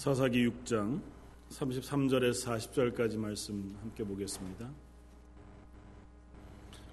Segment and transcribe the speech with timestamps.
[0.00, 0.98] 사사기 6장
[1.50, 4.66] 33절에서 40절까지 말씀 함께 보겠습니다.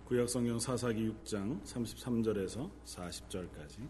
[0.04, 3.88] 구약성경 사사기 6장 33절에서 40절까지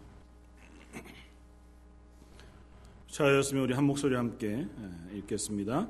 [3.08, 4.68] 자였으면 우리 한 목소리 함께
[5.14, 5.88] 읽겠습니다.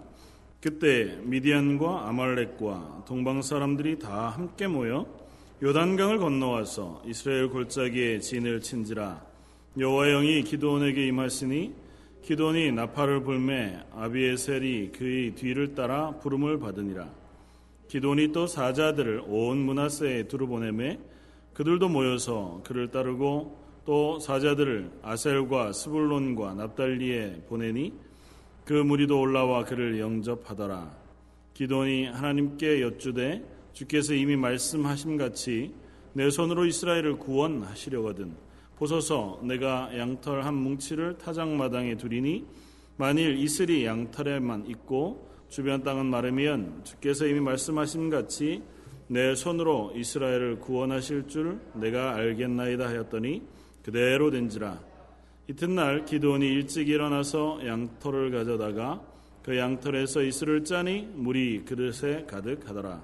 [0.63, 5.07] 그때 미디안과 아말렉과 동방 사람들이 다 함께 모여
[5.63, 9.23] 요단강을 건너와서 이스라엘 골짜기에 진을 친지라
[9.79, 11.88] 여호와 영이 기도원에게 임하시니
[12.23, 17.09] 기돈이 나팔을 불매 아비에셀이 그의 뒤를 따라 부름을 받으니라.
[17.89, 20.99] 기돈이 또 사자들을 온 문하세에 두루 보내매
[21.55, 27.95] 그들도 모여서 그를 따르고 또 사자들을 아셀과 스불론과 납달리에 보내니
[28.65, 30.95] 그 무리도 올라와 그를 영접하더라.
[31.55, 35.73] 기돈이 하나님께 여쭈되 주께서 이미 말씀하신 같이
[36.13, 38.48] 내 손으로 이스라엘을 구원하시려거든
[38.79, 42.47] 보소서 내가 양털 한 뭉치를 타작마당에 두리니
[42.97, 48.63] 만일 이슬이 양털에만 있고 주변 땅은 마르면 주께서 이미 말씀하신 같이
[49.09, 53.43] 내 손으로 이스라엘을 구원하실 줄 내가 알겠나이다 하였더니
[53.83, 54.79] 그대로 된지라
[55.49, 59.03] 이튿날 기도원이 일찍 일어나서 양털을 가져다가
[59.43, 63.03] 그 양털에서 이슬을 짜니 물이 그릇에 가득하더라.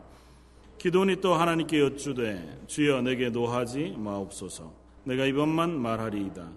[0.76, 4.83] 기도원이 또 하나님께 여쭈되 주여 내게 노하지 마옵소서.
[5.04, 6.50] 내가 이번만 말하리이다.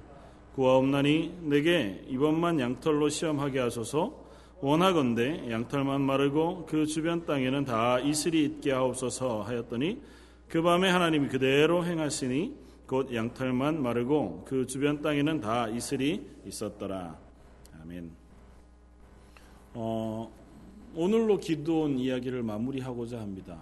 [0.56, 4.28] 구하옵나니 내게 이번만 양털로 시험하게 하소서.
[4.60, 10.02] 원하건대 양털만 마르고 그 주변 땅에는 다 이슬이 있게 하옵소서 하였더니
[10.48, 12.56] 그 밤에 하나님이 그대로 행하시니
[12.88, 17.20] 곧 양털만 마르고 그 주변 땅에는 다 이슬이 있었더라.
[17.82, 18.10] 아멘.
[19.76, 20.32] 어,
[20.96, 23.62] 오늘로 기도원 이야기를 마무리하고자 합니다.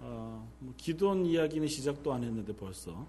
[0.00, 3.06] 어, 뭐 기도원 이야기는 시작도 안 했는데 벌써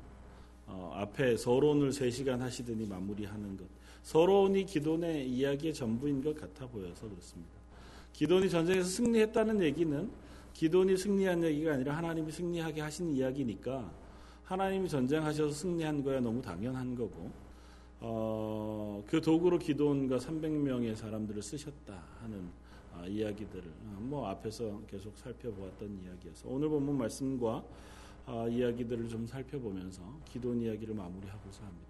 [0.70, 3.66] 어, 앞에 서론을 3시간 하시더니 마무리하는 것.
[4.04, 7.52] 서론이 기도원의 이야기의 전부인 것 같아 보여서 그렇습니다.
[8.14, 10.10] 기도원이 전쟁에서 승리했다는 얘기는
[10.54, 13.92] 기도원이 승리한 얘기가 아니라 하나님이 승리하게 하신 이야기니까
[14.44, 17.32] 하나님이 전쟁하셔서 승리한 거야 너무 당연한 거고
[18.02, 22.50] 어, 그 도구로 기도원과 300명의 사람들을 쓰셨다 하는
[22.94, 27.64] 어, 이야기들을 어, 뭐 앞에서 계속 살펴보았던 이야기여서 오늘 본문 말씀과 어,
[28.50, 31.90] 이야기들을 좀 살펴보면서 기도원 이야기를 마무리하고자 합니다.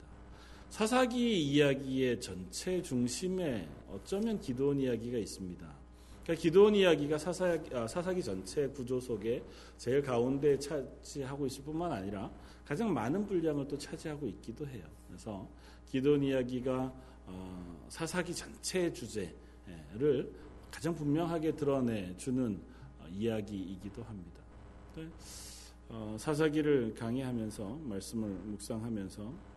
[0.69, 5.79] 사사기 이야기의 전체 중심에 어쩌면 기도원 이야기가 있습니다.
[6.23, 9.43] 그러니까 기도원 이야기가 사사기, 아, 사사기 전체 구조 속에
[9.77, 12.31] 제일 가운데 차지하고 있을 뿐만 아니라
[12.63, 14.83] 가장 많은 분량을 또 차지하고 있기도 해요.
[15.07, 15.49] 그래서
[15.87, 16.93] 기도원 이야기가
[17.25, 20.31] 어, 사사기 전체 주제를
[20.69, 22.61] 가장 분명하게 드러내 주는
[22.99, 24.39] 어, 이야기이기도 합니다.
[25.89, 25.95] 네.
[25.95, 29.49] 어, 사사기를 강의하면서 말씀을 묵상하면서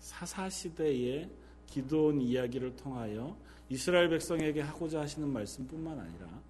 [0.00, 1.30] 사사 시대의
[1.66, 3.36] 기도원 이야기를 통하여
[3.68, 6.42] 이스라엘 백성에게 하고자 하시는 말씀뿐만 아니라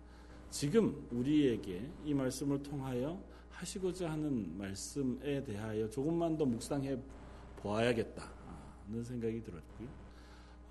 [0.50, 6.96] 지금 우리에게 이 말씀을 통하여 하시고자 하는 말씀에 대하여 조금만 더 묵상해
[7.56, 9.88] 보아야겠다는 생각이 들었고요.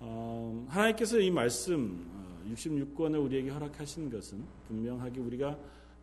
[0.00, 2.06] 어, 하나님께서 이 말씀
[2.50, 5.58] 66권을 어, 우리에게 허락하신 것은 분명하게 우리가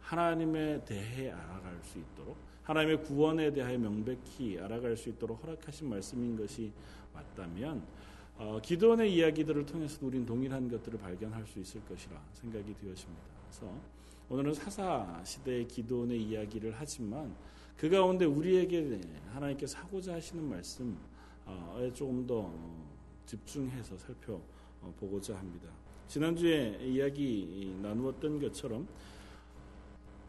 [0.06, 6.72] 하나님에 대해 알아갈 수 있도록 하나님의 구원에 대하여 명백히 알아갈 수 있도록 허락하신 말씀인 것이
[7.14, 7.84] 맞다면
[8.38, 13.24] 어, 기도원의 이야기들을 통해서 우리는 동일한 것들을 발견할 수 있을 것이라 생각이 되었습니다.
[13.44, 13.74] 그래서
[14.30, 17.34] 오늘은 사사 시대의 기도원의 이야기를 하지만
[17.78, 19.00] 그 가운데 우리에게
[19.34, 20.94] 하나님께서 하고자 하시는 말씀에
[21.94, 22.54] 조금 더
[23.26, 25.70] 집중해서 살펴보고자 합니다.
[26.08, 28.88] 지난주에 이야기 나누었던 것처럼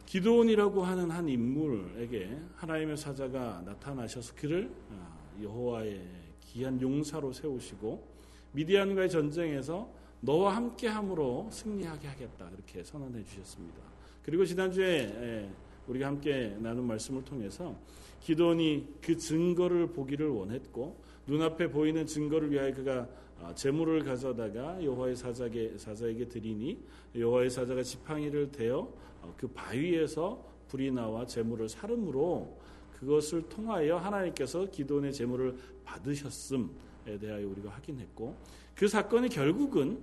[0.06, 6.00] 기도원이라고 하는 한 인물에게 하나님의 사자가 나타나셔서 그를 아, 여호와의
[6.40, 8.06] 귀한 용사로 세우시고
[8.52, 9.90] 미디안과의 전쟁에서
[10.20, 13.78] 너와 함께함으로 승리하게 하겠다 그렇게 선언해 주셨습니다.
[14.22, 15.50] 그리고 지난주에
[15.88, 17.76] 우리가 함께 나눈 말씀을 통해서
[18.20, 20.96] 기도원이 그 증거를 보기를 원했고
[21.26, 23.08] 눈앞에 보이는 증거를 위하여 그가 아,
[23.54, 26.78] 재물을 가져다가 여호와의 사자에게, 사자에게 드리니
[27.14, 28.88] 여호와의 사자가 지팡이를 대어
[29.22, 32.58] 어, 그 바위에서 불이 나와 재물을 사름으로
[32.98, 38.34] 그것을 통하여 하나님께서 기도원의 재물을 받으셨음에 대하여 우리가 확인했고
[38.74, 40.00] 그 사건이 결국은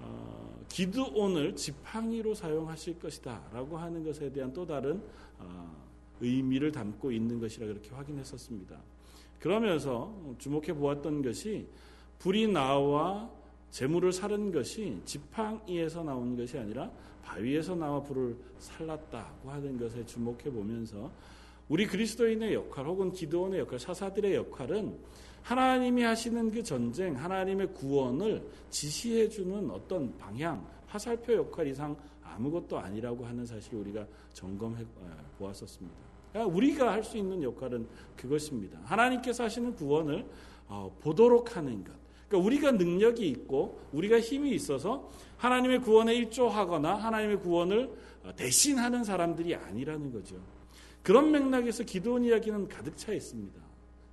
[0.00, 5.00] 어, 기드온을 지팡이로 사용하실 것이다라고 하는 것에 대한 또 다른
[5.38, 5.84] 어,
[6.20, 8.76] 의미를 담고 있는 것이라 그렇게 확인했었습니다.
[9.38, 11.66] 그러면서 주목해 보았던 것이
[12.18, 13.30] 불이 나와
[13.70, 16.90] 재물을 사른 것이 지팡이에서 나온 것이 아니라
[17.24, 21.10] 바위에서 나와 불을 살랐다고 하는 것에 주목해 보면서
[21.68, 24.96] 우리 그리스도인의 역할 혹은 기도원의 역할, 사사들의 역할은
[25.42, 33.26] 하나님이 하시는 그 전쟁, 하나님의 구원을 지시해 주는 어떤 방향, 화살표 역할 이상 아무것도 아니라고
[33.26, 35.96] 하는 사실을 우리가 점검해 어, 보았었습니다.
[36.32, 37.86] 그러니까 우리가 할 수 있는 역할은
[38.16, 38.78] 그것입니다.
[38.84, 40.26] 하나님께서 하시는 구원을
[40.68, 42.03] 어, 보도록 하는 것.
[42.34, 47.90] 그러니까 우리가 능력이 있고 우리가 힘이 있어서 하나님의 구원에 일조하거나 하나님의 구원을
[48.24, 50.36] 어, 대신하는 사람들이 아니라는 거죠.
[51.02, 53.60] 그런 맥락에서 기도원 이야기는 가득 차 있습니다.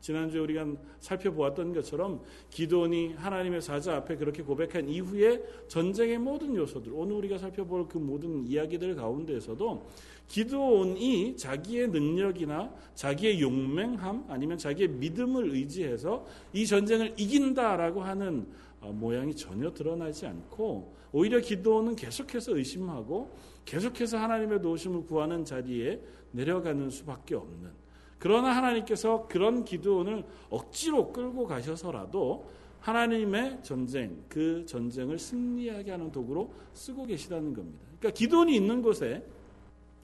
[0.01, 0.65] 지난주에 우리가
[1.00, 7.88] 살펴보았던 것처럼 기도원이 하나님의 사자 앞에 그렇게 고백한 이후에 전쟁의 모든 요소들, 오늘 우리가 살펴볼
[7.88, 9.88] 그 모든 이야기들 가운데에서도
[10.27, 18.47] 기도원이 자기의 능력이나 자기의 용맹함 아니면 자기의 믿음을 의지해서 이 전쟁을 이긴다라고 하는
[18.81, 23.30] 어, 모양이 전혀 드러나지 않고 오히려 기도원은 계속해서 의심하고
[23.65, 26.01] 계속해서 하나님의 도우심을 구하는 자리에
[26.31, 27.81] 내려가는 수밖에 없는
[28.21, 32.47] 그러나 하나님께서 그런 기도원을 억지로 끌고 가셔서라도
[32.79, 37.83] 하나님의 전쟁, 그 전쟁을 승리하게 하는 도구로 쓰고 계시다는 겁니다.
[37.97, 39.25] 그러니까 기도원이 있는 곳에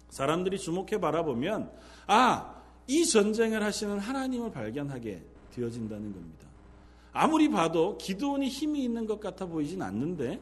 [0.09, 1.71] 사람들이 주목해 바라보면
[2.07, 2.55] 아,
[2.87, 5.23] 이 전쟁을 하시는 하나님을 발견하게
[5.53, 6.47] 되어진다는 겁니다.
[7.13, 10.41] 아무리 봐도 기도원이 힘이 있는 것 같아 보이진 않는데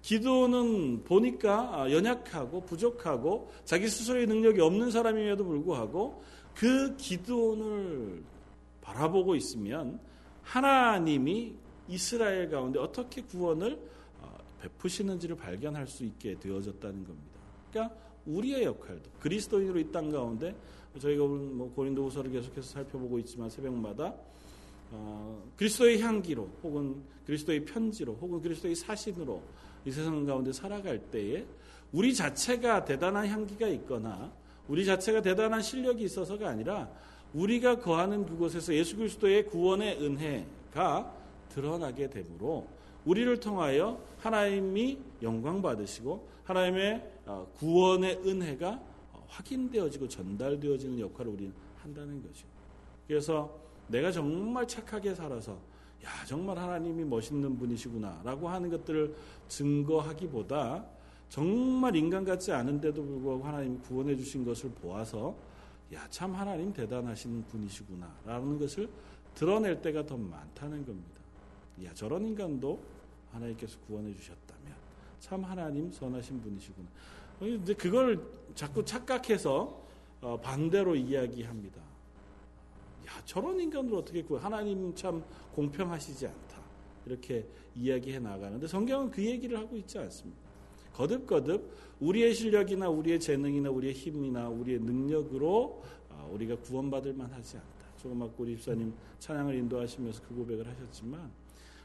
[0.00, 6.22] 기도는 보니까 아, 연약하고 부족하고 자기 스스로의 능력이 없는 사람임에도 불구하고
[6.56, 8.24] 그 기도원을
[8.80, 10.00] 바라보고 있으면
[10.42, 11.54] 하나님이
[11.88, 13.78] 이스라엘 가운데 어떻게 구원을
[14.20, 17.40] 어, 베푸시는지를 발견할 수 있게 되어졌다는 겁니다.
[17.70, 17.94] 그러니까
[18.26, 20.56] 우리의 역할도 그리스도인으로 이 땅 가운데
[20.98, 24.14] 저희가 뭐 고린도후서를 계속해서 살펴보고 있지만 새벽마다
[24.92, 29.42] 어, 그리스도의 향기로 혹은 그리스도의 편지로 혹은 그리스도의 사신으로
[29.84, 31.44] 이 세상 가운데 살아갈 때에
[31.92, 34.32] 우리 자체가 대단한 향기가 있거나
[34.68, 36.88] 우리 자체가 대단한 실력이 있어서가 아니라
[37.34, 41.14] 우리가 거하는 그곳에서 예수 그리스도의 구원의 은혜가
[41.50, 42.66] 드러나게 되므로
[43.04, 48.80] 우리를 통하여 하나님이 영광 받으시고 하나님의 어, 구원의 은혜가
[49.28, 52.46] 확인되어지고 전달되어지는 역할을 우리는 한다는 거죠.
[53.06, 53.58] 그래서
[53.88, 55.52] 내가 정말 착하게 살아서
[56.04, 59.14] 야 정말 하나님이 멋있는 분이시구나라고 하는 것들을
[59.48, 60.84] 증거하기보다
[61.28, 65.36] 정말 인간 같지 않은데도 불구하고 하나님이 구원해 주신 것을 보아서
[65.92, 68.88] 야 참 하나님 대단하신 분이시구나 라는 것을
[69.34, 71.20] 드러낼 때가 더 많다는 겁니다.
[71.84, 72.80] 야 저런 인간도
[73.32, 74.74] 하나님께서 구원해 주셨다면
[75.20, 76.88] 참 하나님 선하신 분이시구나.
[77.38, 78.20] 근데 그걸
[78.54, 79.84] 자꾸 착각해서
[80.22, 81.80] 어, 반대로 이야기합니다.
[83.06, 84.40] 야 저런 인간을 어떻게 구해?
[84.40, 85.22] 하나님 참
[85.54, 86.56] 공평하시지 않다.
[87.04, 90.45] 이렇게 이야기해 나가는데 성경은 그 얘기를 하고 있지 않습니다.
[90.96, 97.76] 거듭거듭 우리의 실력이나 우리의 재능이나 우리의 힘이나 우리의 능력으로 어, 우리가 구원받을 만하지 않다.
[97.98, 101.30] 조금만 꼬리 집사님 찬양을 인도하시면서 그 고백을 하셨지만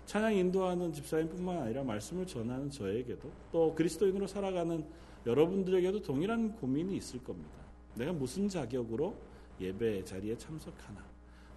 [0.06, 4.84] 찬양 인도하는 집사님뿐만 아니라 말씀을 전하는 저에게도 또 그리스도인으로 살아가는
[5.26, 7.52] 여러분들에게도 동일한 고민이 있을 겁니다.
[7.96, 9.16] 내가 무슨 자격으로
[9.60, 11.04] 예배 자리에 참석하나?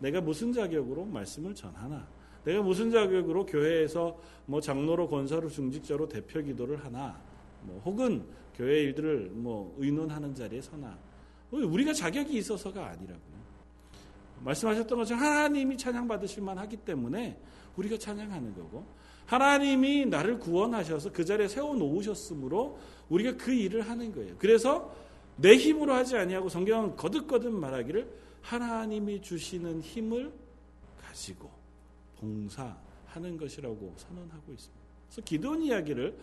[0.00, 2.06] 내가 무슨 자격으로 말씀을 전하나?
[2.44, 7.20] 내가 무슨 자격으로 교회에서 뭐 장로로 권사로 중직자로 대표 기도를 하나?
[7.64, 8.24] 뭐 혹은
[8.54, 10.96] 교회 일들을 뭐 의논하는 자리에 서나?
[11.50, 13.34] 우리가 자격이 있어서가 아니라고요.
[14.40, 17.38] 말씀하셨던 것처럼 하나님이 찬양 받으실 만하기 때문에
[17.76, 18.84] 우리가 찬양하는 거고
[19.26, 24.34] 하나님이 나를 구원하셔서 그 자리에 세워 놓으셨으므로 우리가 그 일을 하는 거예요.
[24.38, 24.94] 그래서
[25.36, 28.08] 내 힘으로 하지 아니하고 성경은 거듭거듭 말하기를
[28.42, 30.32] 하나님이 주시는 힘을
[31.00, 31.50] 가지고
[32.20, 34.84] 봉사하는 것이라고 선언하고 있습니다.
[35.08, 36.16] 그래서 기도원 이야기를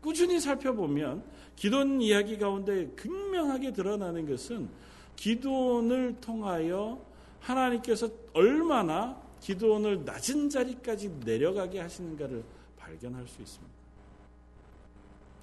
[0.00, 1.24] 꾸준히 살펴보면
[1.56, 4.68] 기도원 이야기 가운데 극명하게 드러나는 것은
[5.16, 7.04] 기도원을 통하여
[7.40, 12.44] 하나님께서 얼마나 기도원을 낮은 자리까지 내려가게 하시는가를
[12.76, 13.74] 발견할 수 있습니다.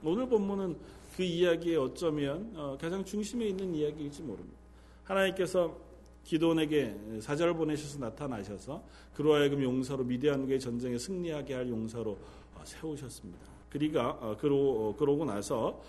[0.03, 0.77] 오늘 본문은
[1.15, 4.57] 그 이야기에 어쩌면 어, 가장 중심에 있는 이야기일지 모릅니다.
[5.03, 5.77] 하나님께서
[6.23, 8.83] 기도원에게 사자를 보내셔서 나타나셔서
[9.13, 12.11] 그로 하여금 용사로 미디안국의 전쟁에 승리하게 할 용사로
[12.55, 13.54] 어, 세우셨습니다.
[13.75, 15.81] 그리가 어, 그러, 그러고 나서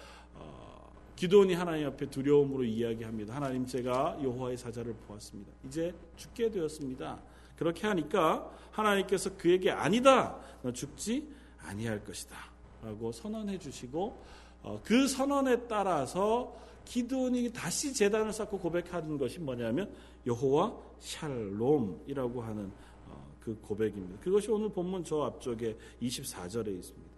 [1.15, 3.35] 기도원이 하나님 앞에 두려움으로 이야기합니다.
[3.35, 5.53] 하나님 제가 여호와의 사자를 보았습니다.
[5.65, 7.23] 이제 죽게 되었습니다.
[7.57, 10.37] 그렇게 하니까 하나님께서 그에게 아니다.
[10.63, 11.29] 너 죽지
[11.61, 12.37] 아니할 것이다.
[12.83, 14.23] 라고 선언해 주시고
[14.63, 19.95] 어, 그 선언에 따라서 기도원이 다시 재단을 쌓고 고백하는 것이 뭐냐면
[20.27, 22.71] 여호와 샬롬이라고 하는
[23.07, 24.21] 어, 그 고백입니다.
[24.21, 27.16] 그것이 오늘 본문 저 앞쪽에 24절에 있습니다.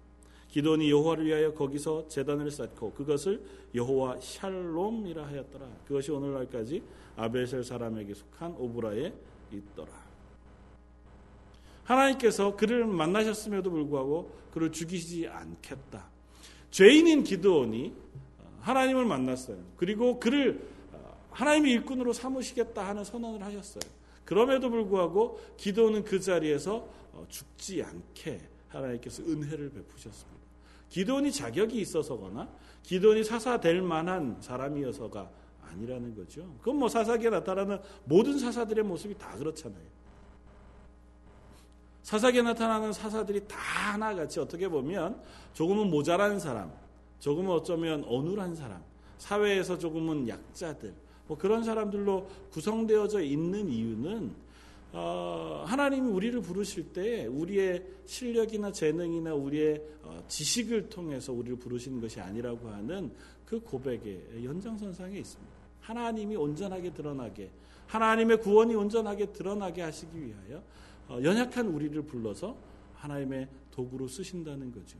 [0.59, 3.41] 기도원이 여호와를 위하여 거기서 재단을 쌓고 그것을
[3.77, 5.65] 여호와 샬롬이라 하였더라.
[5.87, 6.83] 그것이 오늘날까지
[7.15, 9.13] 아벨셀 사람에게 속한 오브라에
[9.53, 9.93] 있더라.
[11.85, 16.09] 하나님께서 그를 만나셨음에도 불구하고 그를 죽이지 않겠다.
[16.73, 17.93] 죄인인 기드온이
[18.61, 19.63] 하나님을 만났어요.
[19.77, 20.61] 그리고 그를
[21.31, 23.83] 하나님의 일꾼으로 삼으시겠다 하는 선언을 하셨어요.
[24.25, 30.38] 그럼에도 불구하고 기도는 그 자리에서 어, 죽지 않게 하나님께서 은혜를 베푸셨습니다.
[30.91, 32.49] 기도원이 자격이 있어서거나
[32.83, 35.31] 기도원이 사사될 만한 사람이어서가
[35.71, 36.55] 아니라는 거죠.
[36.59, 39.99] 그건 뭐 사사기에 나타나는 모든 사사들의 모습이 다 그렇잖아요.
[42.03, 43.59] 사사기에 나타나는 사사들이 다
[43.93, 45.21] 하나같이 어떻게 보면
[45.53, 46.73] 조금은 모자란 사람,
[47.21, 48.83] 조금은 어쩌면 어눌한 사람,
[49.19, 50.95] 사회에서 조금은 약자들,
[51.27, 54.48] 뭐 그런 사람들로 구성되어져 있는 이유는 어,
[54.93, 62.69] 하나님이 우리를 부르실 때 우리의 실력이나 재능이나 우리의 어, 지식을 통해서 우리를 부르시는 것이 아니라고
[62.69, 63.13] 하는
[63.45, 65.53] 그 고백의 연장선상에 있습니다.
[65.81, 67.51] 하나님이 온전하게 드러나게
[67.87, 70.63] 하나님의 구원이 온전하게 드러나게 하시기 위하여
[71.09, 72.57] 어, 연약한 우리를 불러서
[72.95, 74.99] 하나님의 도구로 쓰신다는 거죠.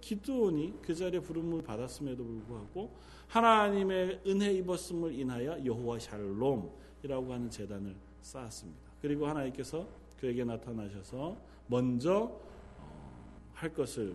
[0.00, 2.90] 기도원이 그 자리에 부름을 받았음에도 불구하고
[3.28, 8.89] 하나님의 은혜 입었음을 인하여 여호와 샬롬이라고 하는 재단을 쌓았습니다.
[9.00, 9.86] 그리고 하나님께서
[10.18, 12.30] 그에게 나타나셔서 먼저
[12.78, 14.14] 어, 할 것을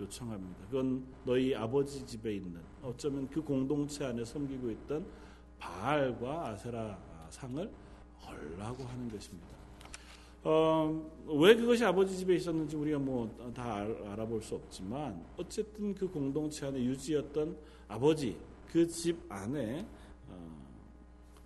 [0.00, 0.66] 요청합니다.
[0.66, 5.06] 그건 너희 아버지 집에 있는 어쩌면 그 공동체 안에 섬기고 있던
[5.58, 6.98] 바알과 아세라
[7.30, 7.70] 상을
[8.26, 9.54] 헐라고 하는 것입니다.
[10.42, 13.76] 어, 왜 그것이 아버지 집에 있었는지 우리가 뭐 다
[14.12, 17.56] 알아볼 수 없지만 어쨌든 그 공동체 안에 유지였던
[17.88, 18.36] 아버지
[18.70, 19.86] 그 집 안에 어,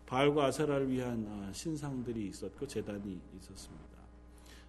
[0.09, 3.99] 바알과 아세라를 위한 어, 신상들이 있었고 재단이 있었습니다.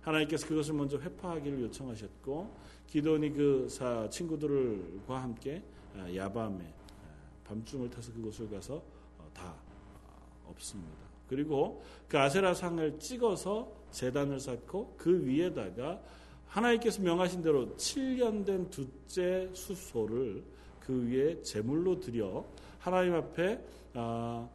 [0.01, 2.53] 하나님께서 그것을 먼저 회파하기를 요청하셨고
[2.88, 3.67] 기도원이 그
[4.12, 5.63] 친구들과 함께
[5.96, 6.74] 어, 야밤에
[7.46, 8.84] 밤중을 타서 그곳을 가서
[9.34, 9.55] 다
[10.46, 11.08] 없습니다.
[11.29, 16.01] 그리고 그 아세라 상을 찍어서 재단을 쌓고 그 위에다가
[16.48, 20.43] 하나님께서 명하신 대로 7년 된 두째 수소를
[20.81, 22.46] 그 위에 제물로 드려
[22.79, 24.50] 하나님 앞에 아,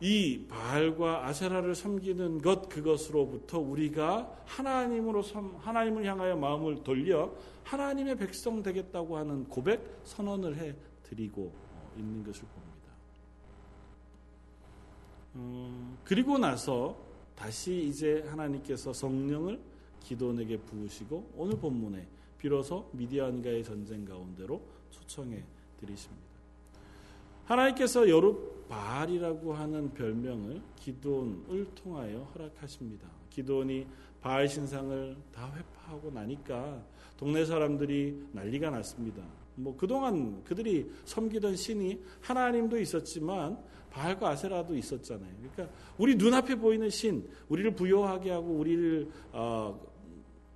[0.00, 7.32] 이 바알과 아세라를 섬기는 것 그것으로부터 우리가 하나님으로 섬, 하나님을 향하여 마음을 돌려
[7.64, 11.52] 하나님의 백성 되겠다고 하는 고백 선언을 해 드리고
[11.96, 12.92] 있는 것을 봅니다.
[15.36, 16.96] 음, 그리고 나서
[17.34, 19.60] 다시 이제 하나님께서 성령을
[20.00, 22.06] 기도원에게 부으시고 오늘 본문에
[22.38, 24.60] 비로소 미디안과의 전쟁 가운데로
[24.90, 25.42] 초청해
[25.78, 26.25] 드리십니다.
[27.46, 33.08] 하나님께서 여룻바알이라고 하는 별명을 기도원을 통하여 허락하십니다.
[33.30, 33.86] 기도원이
[34.20, 36.82] 바알 신상을 다 회파하고 나니까
[37.16, 39.22] 동네 사람들이 난리가 났습니다.
[39.54, 43.58] 뭐 그동안 그들이 섬기던 신이 하나님도 있었지만
[43.90, 45.30] 바알과 아세라도 있었잖아요.
[45.52, 49.80] 그러니까 우리 눈앞에 보이는 신, 우리를 부여하게 하고 우리를 어,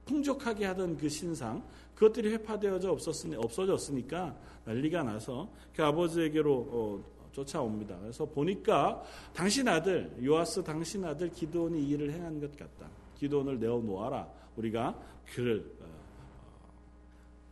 [0.04, 1.62] 풍족하게 하던 그 신상,
[2.00, 7.98] 그것들이 회파되어져 없었으니, 없어졌으니까 난리가 나서 그 아버지에게로 어, 쫓아옵니다.
[7.98, 9.02] 그래서 보니까
[9.34, 12.88] 당신 아들 요아스 당신 아들 기도원이 일을 행한 것 같다.
[13.18, 14.26] 기도원을 내어 놓아라.
[14.56, 15.84] 우리가 그를 어,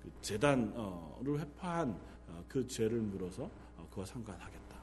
[0.02, 4.76] 그 재단을 회파한 어, 그 죄를 물어서 어, 그와 상관하겠다.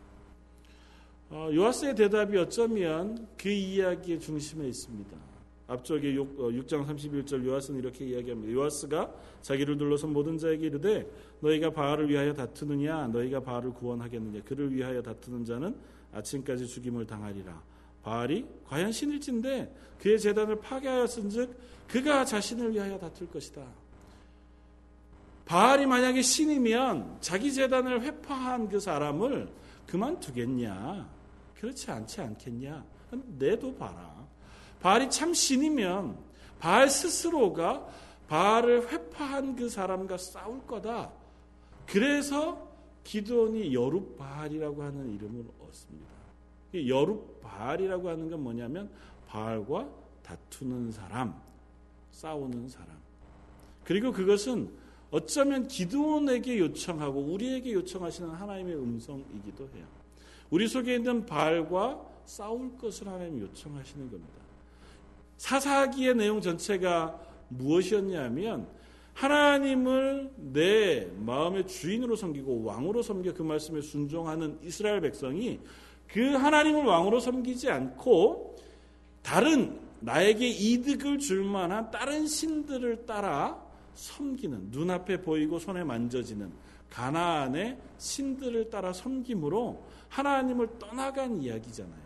[1.32, 5.25] 어, 요하스의 대답이 어쩌면 그 이야기의 중심에 있습니다.
[5.68, 8.54] 앞쪽에 6, 어, 장 31절 요하스는 이렇게 이야기합니다.
[8.54, 15.02] 요하스가 자기를 둘러선 모든 자에게 이르되 너희가 바알을 위하여 다투느냐 너희가 바알을 구원하겠느냐 그를 위하여
[15.02, 15.76] 다투는 자는
[16.14, 17.62] 아침까지 죽임을 당하리라.
[18.04, 21.56] 바알이 과연 신일진데 그의 재단을 파괴하였은즉
[21.88, 23.64] 그가 자신을 위하여 다툴 것이다.
[25.46, 29.48] 바알이 만약에 신이면 자기 재단을 회파한 그 사람을
[29.88, 31.08] 그만두겠냐?
[31.56, 32.84] 그렇지 않지 않겠냐?
[33.38, 34.26] 내도 봐라.
[34.86, 36.16] 바알이 참 신이면
[36.60, 37.88] 바알 스스로가
[38.28, 41.12] 바알을 회파한 그 사람과 싸울 거다.
[41.88, 42.70] 그래서
[43.04, 46.12] 기도원이 여룻바알이라고 하는 이름을 얻습니다.
[46.76, 48.92] 여룻바알이라고 하는 건 뭐냐면
[49.26, 49.90] 바알과
[50.22, 51.34] 다투는 사람,
[52.12, 52.90] 싸우는 사람.
[53.86, 54.70] 그리고 그것은
[55.10, 59.88] 어쩌면 기도원에게 요청하고 우리에게 요청하시는 하나님의 음성이기도 해요.
[60.52, 64.45] 우리 속에 있는 바알과 싸울 것을 하나님 요청하시는 겁니다.
[65.38, 68.68] 사사기의 내용 전체가 무엇이었냐면
[69.14, 75.60] 하나님을 내 마음의 주인으로 섬기고 왕으로 섬겨 그 말씀에 순종하는 이스라엘 백성이
[76.08, 78.58] 그 하나님을 왕으로 섬기지 않고
[79.22, 83.64] 다른 나에게 이득을 줄 만한 다른 신들을 따라
[83.96, 86.52] 섬기는 눈앞에 보이고 손에 만져지는
[86.90, 92.05] 가나안의 신들을 따라 섬김으로 하나님을 떠나간 이야기잖아요.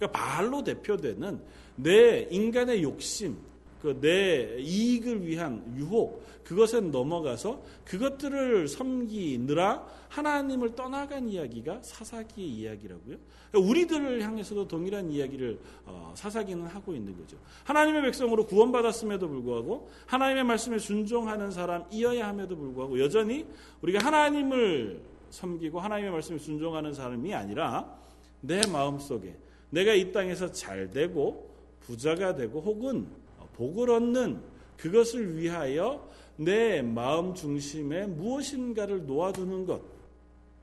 [0.00, 1.40] 그러니까 바알로 대표되는
[1.76, 3.36] 내 인간의 욕심,
[3.82, 13.16] 그 내 이익을 위한 유혹, 그것에 넘어가서 그것들을 섬기느라 하나님을 떠나간 이야기가 사사기의 이야기라고요.
[13.50, 17.36] 그러니까 우리들을 향해서도 동일한 이야기를 어, 사사기는 하고 있는 거죠.
[17.64, 23.46] 하나님의 백성으로 구원받았음에도 불구하고 하나님의 말씀에 순종하는 사람이어야 함에도 불구하고 여전히
[23.82, 27.96] 우리가 하나님을 섬기고 하나님의 말씀에 순종하는 사람이 아니라
[28.40, 29.36] 내 마음 속에
[29.70, 31.50] 내가 이 땅에서 잘 되고
[31.80, 33.06] 부자가 되고 혹은
[33.54, 34.40] 복을 얻는
[34.76, 39.82] 그것을 위하여 내 마음 중심에 무엇인가를 놓아두는 것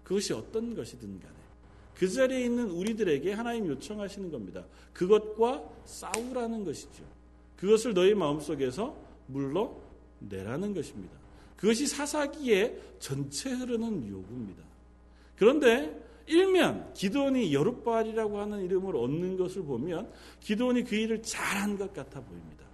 [0.04, 1.34] 그것이 어떤 것이든 간에
[1.96, 4.66] 그 자리에 있는 우리들에게 하나님 요청하시는 겁니다.
[4.94, 7.04] 그것과 싸우라는 것이죠.
[7.58, 8.96] 그것을 너희 마음속에서
[9.28, 11.18] 물러내라는 것입니다.
[11.56, 14.64] 그것이 사사기의 전체 흐르는 요구입니다.
[15.36, 22.22] 그런데 일면 기도원이 여룻발이라고 하는 이름을 얻는 것을 보면 기도원이 그 일을 잘한 것 같아
[22.22, 22.66] 보입니다.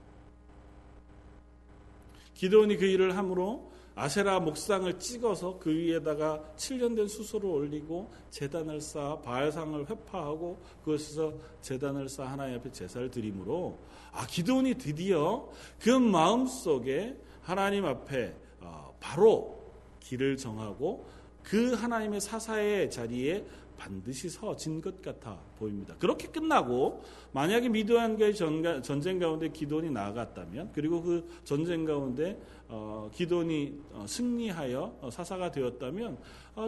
[2.33, 9.19] 기도원이 그 일을 함으로 아세라 목상을 찍어서 그 위에다가 7년 된 수소를 올리고 재단을 쌓아
[9.19, 13.77] 바알상을 회파하고 그것에서 재단을 쌓아 하나님 앞에 제사를 드림으로
[14.11, 15.47] 아 기도원이 드디어
[15.79, 19.61] 그 마음 속에 하나님 앞에 어, 바로
[19.99, 21.05] 길을 정하고
[21.43, 23.45] 그 하나님의 사사의 자리에
[23.77, 25.95] 반드시 서진 것 같아 보입니다.
[25.99, 34.05] 그렇게 끝나고 만약에 미드안과의 전쟁 가운데 기돈이 나아갔다면 그리고 그 전쟁 가운데 어, 기돈이 어,
[34.07, 36.17] 승리하여 어, 사사가 되었다면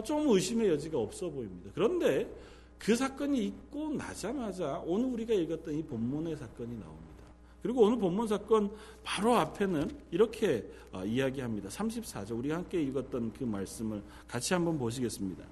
[0.04, 1.70] 좀 의심의 여지가 없어 보입니다.
[1.74, 2.30] 그런데
[2.78, 7.05] 그 사건이 있고 나자마자 오늘 우리가 읽었던 이 본문의 사건이 나옵니다.
[7.66, 8.70] 그리고 오늘 본문 사건
[9.02, 10.70] 바로 앞에는 이렇게
[11.04, 11.68] 이야기합니다.
[11.68, 15.42] 34절 우리가 함께 읽었던 그 말씀을 같이 한번 보시겠습니다.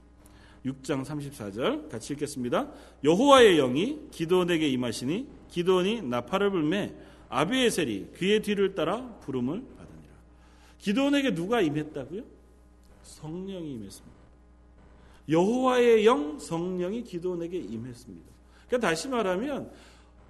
[0.65, 2.71] 6장 34절 같이 읽겠습니다.
[3.03, 6.95] 여호와의 영이 기도원에게 임하시니 기도원이 나팔을 불매
[7.31, 10.13] 아비에셀이 그의 뒤를 따라 부름을 받으니라.
[10.79, 12.23] 기도원에게 누가 임했다고요?
[13.03, 14.17] 성령이 임했습니다.
[15.29, 18.33] 여호와의 영 성령이 기도원에게 임했습니다.
[18.69, 19.73] 그러니까 다시 말하면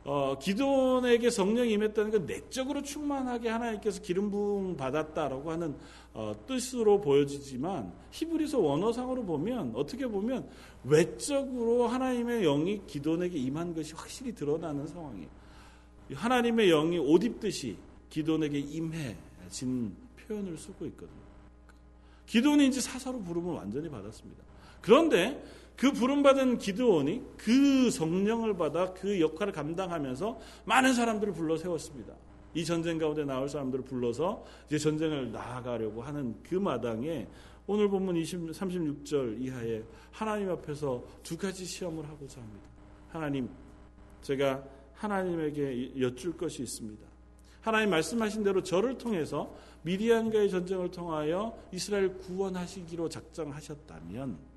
[0.05, 5.75] 어, 기도원에게 성령이 임했다는 건 내적으로 충만하게 하나님께서 기름 부음 받았다라고 하는
[6.13, 10.47] 어, 뜻으로 보여지지만 히브리서 원어상으로 보면 어떻게 보면
[10.85, 15.29] 외적으로 하나님의 영이 기도원에게 임한 것이 확실히 드러나는 상황이에요.
[16.13, 17.79] 하나님의 영이 옷 입듯이
[18.11, 21.25] 기도원에게 임해진 표현을 쓰고 있거든요.
[22.27, 24.43] 기도원이 이제 사사로 부름을 완전히 받았습니다.
[24.83, 25.43] 그런데
[25.77, 32.15] 그 부름받은 기드온이 그 성령을 받아 그 역할을 감당하면서 많은 사람들을 불러 세웠습니다.
[32.55, 37.27] 이 전쟁 가운데 나올 사람들을 불러서 이제 전쟁을 나아가려고 하는 그 마당에
[37.67, 39.83] 오늘 본문 20, 36절 이하에
[40.13, 42.69] 하나님 앞에서 두 가지 시험을 하고자 합니다.
[43.09, 43.49] 하나님,
[44.23, 47.05] 제가 하나님에게 여쭐 것이 있습니다.
[47.63, 54.54] 하나님 말씀하신 대로 저를 통해서 미디안과의 전쟁을 통하여 이스라엘 구원하시기로 작정하셨다면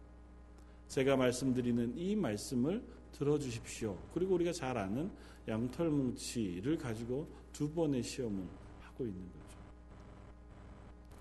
[0.88, 3.97] 제가 말씀드리는 이 말씀을 들어주십시오.
[4.13, 5.12] 그리고 우리가 잘 아는
[5.47, 8.43] 양털 뭉치를 가지고 두 번의 시험을
[8.82, 9.58] 하고 있는 거죠.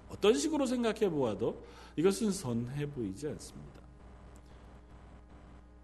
[0.08, 1.62] 어떤 식으로 생각해 보아도
[1.96, 3.76] 이것은 선해 보이지 않습니다.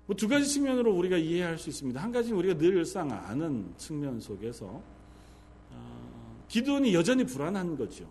[0.07, 2.03] 뭐 두 가지 측면으로 우리가 이해할 수 있습니다.
[2.03, 4.83] 한 가지는 우리가 늘상 아는 측면 속에서
[5.71, 8.07] 어, 기도는 여전히 불안한 거죠.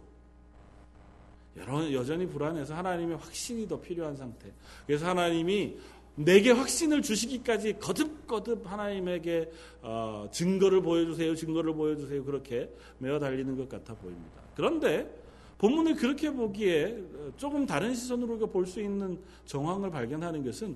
[1.58, 4.52] 여전히 불안해서 하나님의 확신이 더 필요한 상태.
[4.88, 5.78] 그래서 하나님이
[6.16, 12.24] 내게 확신을 주시기까지 거듭거듭 하나님에게 어, 증거를 보여주세요, 증거를 보여주세요.
[12.24, 14.42] 그렇게 매어 달리는 것 같아 보입니다.
[14.56, 15.10] 그런데
[15.58, 16.98] 본문을 그렇게 보기에
[17.38, 20.76] 조금 다른 시선으로 볼 수 있는 정황을 발견하는 것은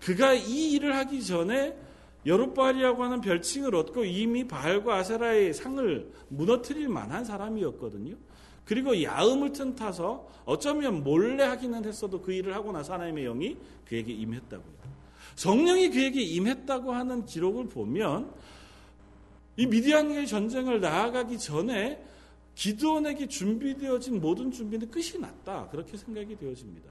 [0.00, 1.76] 그가 이 일을 하기 전에
[2.26, 8.16] 여룻바알이라고 하는 별칭을 얻고 이미 바알과 아세라의 상을 무너뜨릴 만한 사람이었거든요.
[8.64, 14.74] 그리고 야음을 틈타서 어쩌면 몰래 하기는 했어도 그 일을 하고 나서 하나님의 영이 그에게 임했다고요.
[15.36, 18.32] 성령이 그에게 임했다고 하는 기록을 보면
[19.56, 22.02] 이 미디안의 전쟁을 나아가기 전에
[22.56, 25.68] 기도원에게 준비되어진 모든 준비는 끝이 났다.
[25.68, 26.90] 그렇게 생각이 되어집니다.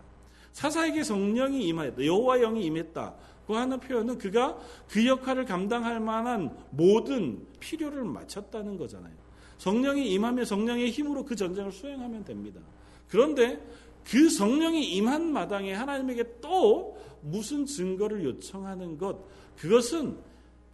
[0.53, 2.05] 사사에게 성령이 임했다.
[2.05, 3.15] 여호와 영이 임했다
[3.45, 4.57] 고 하는 표현은 그가
[4.89, 9.13] 그 역할을 감당할 만한 모든 필요를 마쳤다는 거잖아요.
[9.57, 12.59] 성령이 임하며 성령의 힘으로 그 전쟁을 수행하면 됩니다.
[13.07, 13.61] 그런데
[14.03, 19.17] 그 성령이 임한 마당에 하나님에게 또 무슨 증거를 요청하는 것,
[19.57, 20.17] 그것은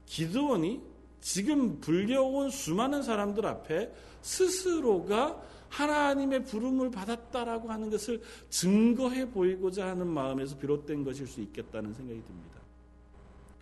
[0.05, 0.81] 기도원이
[1.21, 10.57] 지금 불려온 수많은 사람들 앞에 스스로가 하나님의 부름을 받았다라고 하는 것을 증거해 보이고자 하는 마음에서
[10.57, 12.60] 비롯된 것일 수 있겠다는 생각이 듭니다.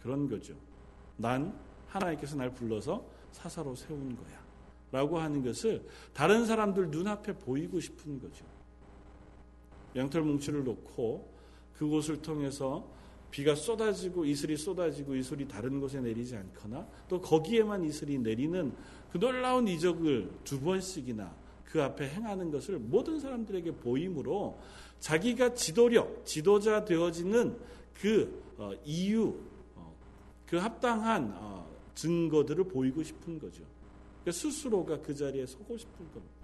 [0.02, 0.56] 그런 거죠.
[1.18, 1.58] 난
[1.88, 4.40] 하나님께서 날 불러서 사사로 세운 거야.
[4.92, 8.44] 라고 하는 것을 다른 사람들 눈앞에 보이고 싶은 거죠.
[9.96, 11.30] 양털 뭉치를 놓고
[11.78, 12.88] 그곳을 통해서
[13.32, 18.74] 비가 쏟아지고 이슬이 쏟아지고 이슬이 다른 곳에 내리지 않거나 또 거기에만 이슬이 내리는
[19.12, 21.36] 그 놀라운 이적을 두 번씩이나
[21.66, 24.58] 그 앞에 행하는 것을 모든 사람들에게 보임으로
[25.00, 27.58] 자기가 지도력, 지도자 되어지는
[27.94, 29.49] 그 어, 이유, 어,
[30.50, 33.64] 그 합당한 어, 증거들을 보이고 싶은 거죠.
[34.24, 36.36] 그러니까 스스로가 그 자리에 서고 싶은 겁니다.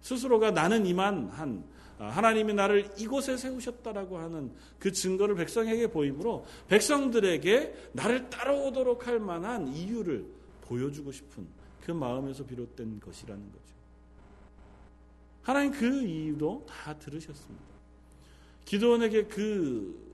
[0.00, 1.64] 스스로가 나는 이만한
[1.98, 9.68] 아, 하나님이 나를 이곳에 세우셨다라고 하는 그 증거를 백성에게 보이므로 백성들에게 나를 따라오도록 할 만한
[9.68, 10.26] 이유를
[10.62, 11.46] 보여주고 싶은
[11.80, 13.76] 그 마음에서 비롯된 것이라는 거죠.
[15.42, 17.64] 하나님 그 이유도 다 들으셨습니다.
[18.64, 20.05] 기도원에게 그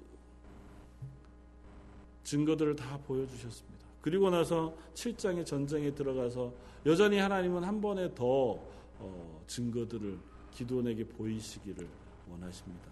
[2.24, 3.78] 증거들을 다 보여주셨습니다.
[4.00, 6.52] 그리고 나서 7장의 전쟁에 들어가서
[6.86, 8.58] 여전히 하나님은 한 번에 더
[8.98, 10.18] 어, 증거들을
[10.52, 11.86] 기도원에게 보이시기를
[12.30, 12.90] 원하십니다.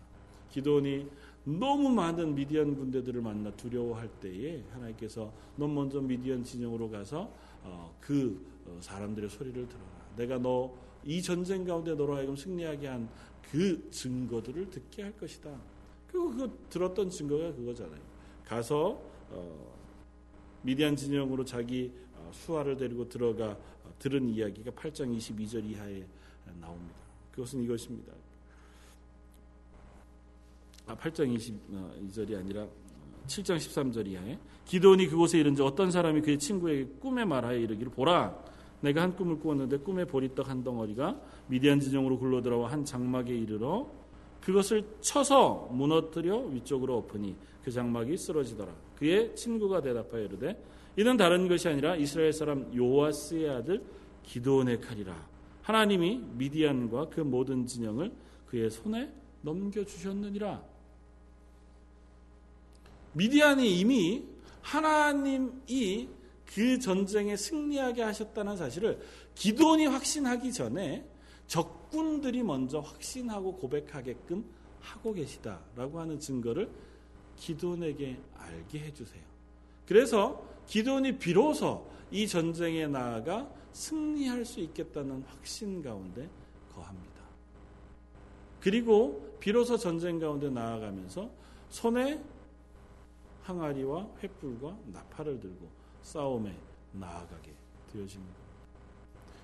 [0.51, 1.09] 기도원이
[1.45, 8.45] 너무 많은 미디안 군대들을 만나 두려워할 때에 하나님께서 너 먼저 미디안 진영으로 가서 어, 그
[8.67, 9.87] 어, 사람들의 소리를 들어라.
[10.17, 13.09] 내가 너 이 전쟁 가운데 너로 하여금 승리하게 한
[13.51, 15.51] 그 증거들을 듣게 할 것이다.
[16.07, 18.01] 그리고 그 들었던 증거가 그거잖아요.
[18.45, 19.75] 가서 어,
[20.63, 21.93] 미디안 진영으로 자기
[22.33, 23.57] 수하를 데리고 들어가
[23.99, 26.05] 들은 이야기가 8장 22절 이하에
[26.61, 26.95] 나옵니다.
[27.33, 28.13] 그것은 이것입니다.
[30.87, 32.67] 아, 8장 22절이 아니라
[33.27, 38.37] 7장 13절 이하에 기도원이 그곳에 이른지 어떤 사람이 그의 친구에게 꿈에 말하여 이르기를 보라
[38.81, 43.91] 내가 한 꿈을 꾸었는데 꿈에 보리떡 한 덩어리가 미디안 진영으로 굴러들어와 한 장막에 이르러
[44.41, 50.63] 그것을 쳐서 무너뜨려 위쪽으로 엎으니 그 장막이 쓰러지더라 그의 친구가 대답하여 이르되
[50.97, 53.83] 이는 다른 것이 아니라 이스라엘 사람 요아스의 아들
[54.25, 55.31] 기도원의 칼이라
[55.63, 58.13] 하나님이 미디안과 그 모든 진영을
[58.47, 60.63] 그의 손에 넘겨 주셨느니라.
[63.13, 64.25] 미디안이 이미
[64.63, 66.09] 하나님이
[66.45, 69.01] 그 전쟁에 승리하게 하셨다는 사실을
[69.35, 71.05] 기도원이 확신하기 전에
[71.47, 74.45] 적 군들이 먼저 확신하고 고백하게끔
[74.81, 76.71] 하고 계시다라고 하는 증거를
[77.37, 79.23] 기도원에게 알게 해주세요.
[79.87, 86.29] 그래서 기도원이 비로소 이 전쟁에 나아가 승리할 수 있겠다는 확신 가운데
[86.73, 87.21] 거합니다.
[88.61, 91.31] 그리고 비로소 전쟁 가운데 나아가면서
[91.71, 92.23] 손에
[93.43, 95.69] 항아리와 횃불과 나팔을 들고
[96.03, 96.55] 싸움에
[96.93, 97.53] 나아가게.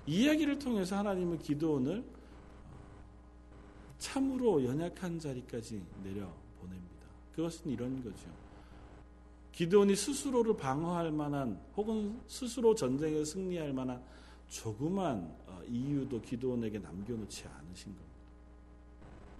[0.05, 2.03] 이 이야기를 통해서 하나님은 기도원을
[3.99, 7.05] 참으로 연약한 자리까지 내려 보냅니다.
[7.35, 8.25] 그것은 이런 거죠.
[9.51, 14.01] 기도원이 스스로를 방어할 만한 혹은 스스로 전쟁에 승리할 만한
[14.47, 18.07] 조그만 어, 이유도 기도원에게 남겨놓지 않으신 겁니다.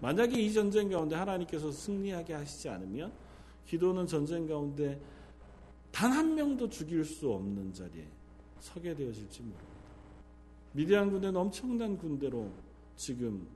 [0.02, 3.12] 만약에 이 전쟁 가운데 하나님께서 승리하게 하시지 않으면
[3.68, 5.00] 기도는 전쟁 가운데
[5.92, 8.06] 단 한 명도 죽일 수 없는 자리에
[8.60, 9.66] 서게 되어질지 모릅니다.
[10.74, 12.52] 미디안 군대는 엄청난 군대로
[12.96, 13.48] 지금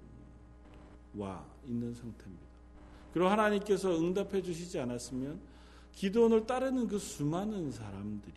[1.16, 2.46] 와 있는 상태입니다.
[3.14, 5.40] 그리고 하나님께서 응답해 주시지 않았으면
[5.94, 8.34] 기도원을 따르는 그 수많은 사람들이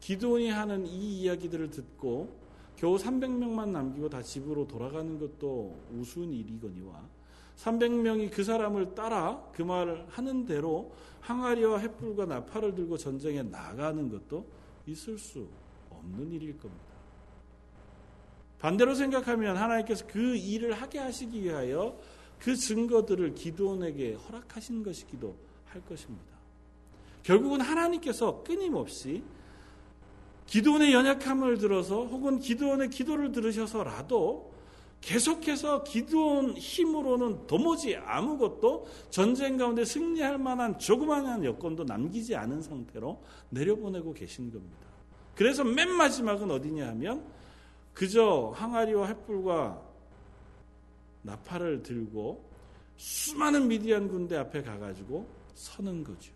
[0.00, 2.36] 기도원이 하는 이 이야기들을 듣고
[2.76, 7.02] 겨우 300명만 남기고 다 집으로 돌아가는 것도 우스운 일이거니와
[7.56, 14.46] 300명이 그 사람을 따라 그 말을 하는 대로 항아리와 횃불과 나팔을 들고 전쟁에 나가는 것도
[14.86, 15.48] 있을 수
[15.90, 16.87] 없는 일일 겁니다.
[18.58, 21.98] 반대로 생각하면 하나님께서 그 일을 하게 하시기 위하여
[22.38, 26.24] 그 증거들을 기도원에게 허락하신 것이기도 할 것입니다.
[27.22, 29.22] 결국은 하나님께서 끊임없이
[30.46, 34.54] 기도원의 연약함을 들어서 혹은 기도원의 기도를 들으셔서라도
[35.00, 44.14] 계속해서 기도원 힘으로는 도무지 아무것도 전쟁 가운데 승리할 만한 조그마한 여건도 남기지 않은 상태로 내려보내고
[44.14, 44.88] 계신 겁니다.
[45.34, 47.24] 그래서 맨 마지막은 어디냐 하면
[47.98, 49.82] 그저 항아리와 횃불과
[51.22, 52.44] 나팔을 들고
[52.96, 56.32] 수많은 미디안 군대 앞에 가가지고 서는 거죠.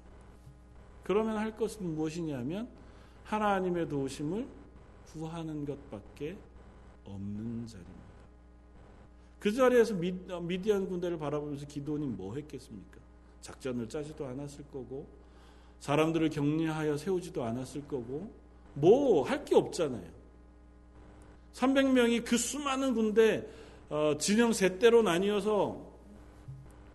[1.05, 2.69] 그러면 할 것은 무엇이냐면
[3.23, 4.45] 하나님의 도우심을
[5.13, 6.37] 구하는 것밖에
[7.05, 8.03] 없는 자리입니다.
[9.39, 12.99] 그 자리에서 미디안 군대를 바라보면서 기도원이 뭐 했겠습니까?
[13.41, 15.07] 작전을 짜지도 않았을 거고
[15.79, 18.33] 사람들을 격려하여 세우지도 않았을 거고
[18.75, 20.22] 뭐 할 게 없잖아요.
[21.55, 23.47] 300명이 그 수많은 군대
[23.89, 25.93] 어, 진영 세 대로 나뉘어서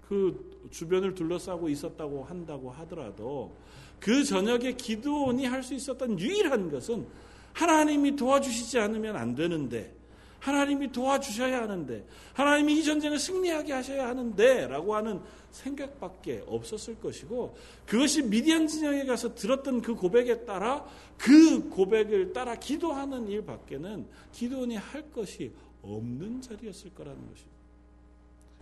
[0.07, 3.55] 그 주변을 둘러싸고 있었다고 한다고 하더라도
[3.99, 7.05] 그 저녁에 기도원이 할 수 있었던 유일한 것은
[7.53, 9.93] 하나님이 도와주시지 않으면 안 되는데
[10.39, 15.19] 하나님이 도와주셔야 하는데 하나님이 이 전쟁을 승리하게 하셔야 하는데 라고 하는
[15.51, 20.85] 생각밖에 없었을 것이고 그것이 미디안 진영에 가서 들었던 그 고백에 따라
[21.17, 27.57] 그 고백을 따라 기도하는 일 밖에는 기도원이 할 것이 없는 자리였을 거라는 것입니다.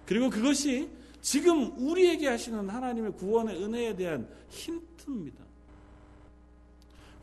[0.05, 0.89] 그리고 그것이
[1.21, 5.44] 지금 우리에게 하시는 하나님의 구원의 은혜에 대한 힌트입니다.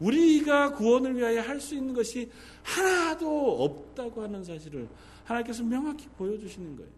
[0.02, 2.30] 우리가 구원을 위하여 할 수 있는 것이
[2.62, 4.88] 하나도 없다고 하는 사실을
[5.24, 6.90] 하나님께서 명확히 보여주시는 거예요.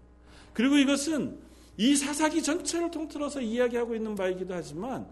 [0.53, 1.39] 그리고 이것은
[1.77, 5.07] 이 사사기 전체를 통틀어서 이야기하고 있는 바이기도 하지만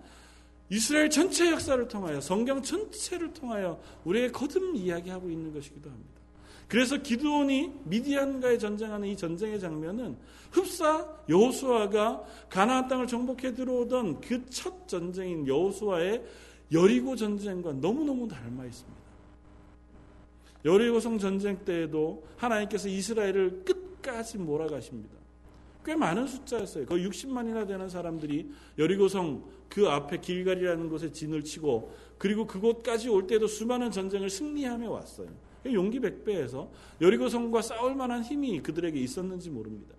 [0.71, 6.11] 이스라엘 전체 역사를 통하여 성경 전체를 통하여 우리에게 거듭 이야기하고 있는 것이기도 합니다.
[6.69, 10.17] 그래서 기드온이 미디안과의 전쟁하는 이 전쟁의 장면은
[10.51, 16.23] 흡사 여호수아가 가나안 땅을 정복해 들어오던 그 첫 전쟁인 여호수아의
[16.73, 19.03] 여리고 전쟁과 너무너무 닮아 있습니다.
[20.65, 25.23] 여리고성 전쟁 때에도 하나님께서 이스라엘을 끝까지 몰아가십니다.
[25.85, 26.87] 꽤 많은 숫자였어요.
[26.87, 33.49] 거의 60만이나 되는 사람들이 여리고성 그 앞에 길갈이라는 곳에 진을 치고 그리고 그곳까지 올 때도
[33.49, 35.29] 수많은 전쟁을 승리하며 왔어요.
[35.67, 39.95] 용기 백배에서 여리고성과 싸울 만한 힘이 그들에게 있었는지 모릅니다.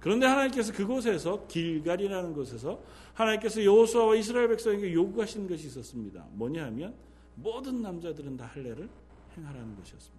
[0.00, 2.80] 그런데 하나님께서 그곳에서 길갈이라는 곳에서
[3.14, 6.24] 하나님께서 여호수아와 이스라엘 백성에게 요구하신 것이 있었습니다.
[6.32, 6.94] 뭐냐 하면
[7.34, 8.88] 모든 남자들은 다 할례를
[9.36, 10.18] 행하라는 것이었습니다.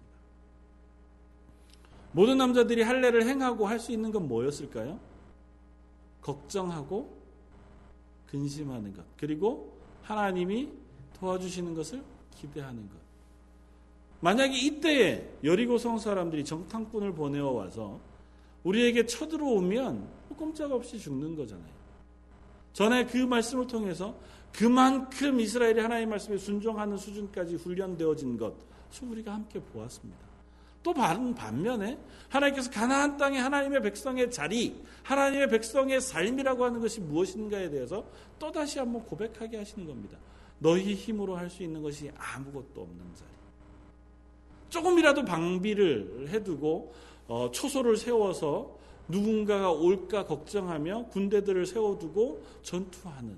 [2.12, 4.98] 모든 남자들이 할례를 행하고 할 수 있는 건 뭐였을까요?
[6.20, 7.18] 걱정하고
[8.26, 9.04] 근심하는 것.
[9.16, 10.68] 그리고 하나님이
[11.18, 12.02] 도와주시는 것을
[12.36, 12.96] 기대하는 것.
[14.20, 18.00] 만약에 이때에 여리고성 사람들이 정탐꾼을 보내어 와서
[18.64, 21.80] 우리에게 쳐들어오면 꼼짝없이 죽는 거잖아요.
[22.72, 24.18] 전에 그 말씀을 통해서
[24.52, 28.54] 그만큼 이스라엘이 하나님의 말씀에 순종하는 수준까지 훈련되어진 것,
[29.02, 30.30] 우리가 함께 보았습니다.
[30.82, 31.98] 또 반면에
[32.30, 38.04] 하나님께서 가나안 땅에 하나님의 백성의 자리, 하나님의 백성의 삶이라고 하는 것이 무엇인가에 대해서
[38.38, 40.18] 또 다시 한번 고백하게 하시는 겁니다.
[40.58, 43.28] 너희 힘으로 할 수 있는 것이 아무것도 없는 자리.
[44.70, 46.94] 조금이라도 방비를 해두고
[47.28, 48.78] 어, 초소를 세워서
[49.08, 53.36] 누군가가 올까 걱정하며 군대들을 세워두고 전투하는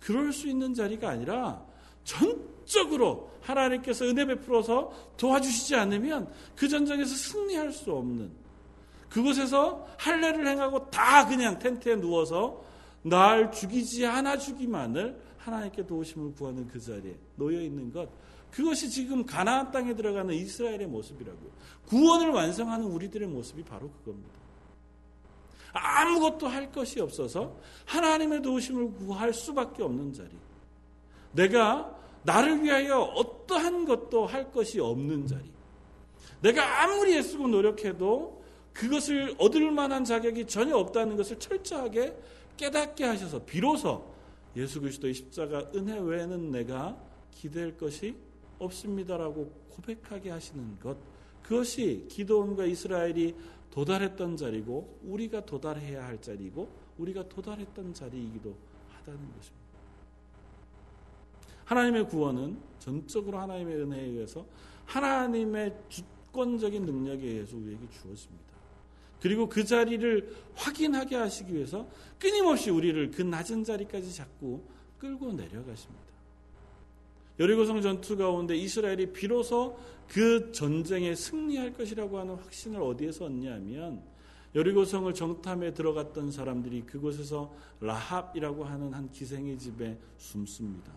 [0.00, 1.64] 그럴 수 있는 자리가 아니라
[2.04, 8.30] 전적으로 하나님께서 은혜 베풀어서 도와주시지 않으면 그 전쟁에서 승리할 수 없는
[9.08, 12.62] 그곳에서 할례를 행하고 다 그냥 텐트에 누워서
[13.02, 18.08] 날 죽이지 않아 주기만을 하나님께 도우심을 구하는 그 자리에 놓여 있는 것
[18.54, 21.50] 그것이 지금 가나안 땅에 들어가는 이스라엘의 모습이라고요.
[21.86, 24.38] 구원을 완성하는 우리들의 모습이 바로 그겁니다.
[25.72, 30.30] 아무것도 할 것이 없어서 하나님의 도우심을 구할 수밖에 없는 자리.
[31.32, 35.50] 내가 나를 위하여 어떠한 것도 할 것이 없는 자리.
[36.40, 42.16] 내가 아무리 애쓰고 노력해도 그것을 얻을 만한 자격이 전혀 없다는 것을 철저하게
[42.56, 44.14] 깨닫게 하셔서 비로소
[44.54, 46.96] 예수 그리스도의 십자가 은혜 외에는 내가
[47.32, 48.14] 기댈 것이
[48.58, 50.96] 없습니다라고 고백하게 하시는 것
[51.42, 53.34] 그것이 기도원과 이스라엘이
[53.70, 58.56] 도달했던 자리고 우리가 도달해야 할 자리고 우리가 도달했던 자리이기도
[58.90, 59.64] 하다는 것입니다.
[61.64, 64.46] 하나님의 구원은 전적으로 하나님의 은혜에 의해서
[64.86, 68.44] 하나님의 주권적인 능력에 의해서 우리에게 주어집니다.
[69.20, 71.88] 그리고 그 자리를 확인하게 하시기 위해서
[72.18, 74.62] 끊임없이 우리를 그 낮은 자리까지 자꾸
[74.98, 76.13] 끌고 내려가십니다.
[77.38, 79.76] 여리고성 전투 가운데 이스라엘이 비로소
[80.08, 84.02] 그 전쟁에 승리할 것이라고 하는 확신을 어디에서 얻냐면
[84.54, 90.92] 여리고성을 정탐에 들어갔던 사람들이 그곳에서 라합이라고 하는 한 기생의 집에 숨습니다.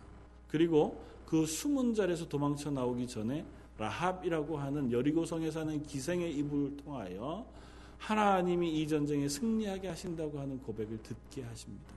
[0.48, 3.44] 그리고 그 숨은 자리에서 도망쳐 나오기 전에
[3.80, 7.46] 라합이라고 하는 여리고성에 사는 기생의 입을 통하여
[7.98, 11.97] 하나님이 이 전쟁에 승리하게 하신다고 하는 고백을 듣게 하십니다.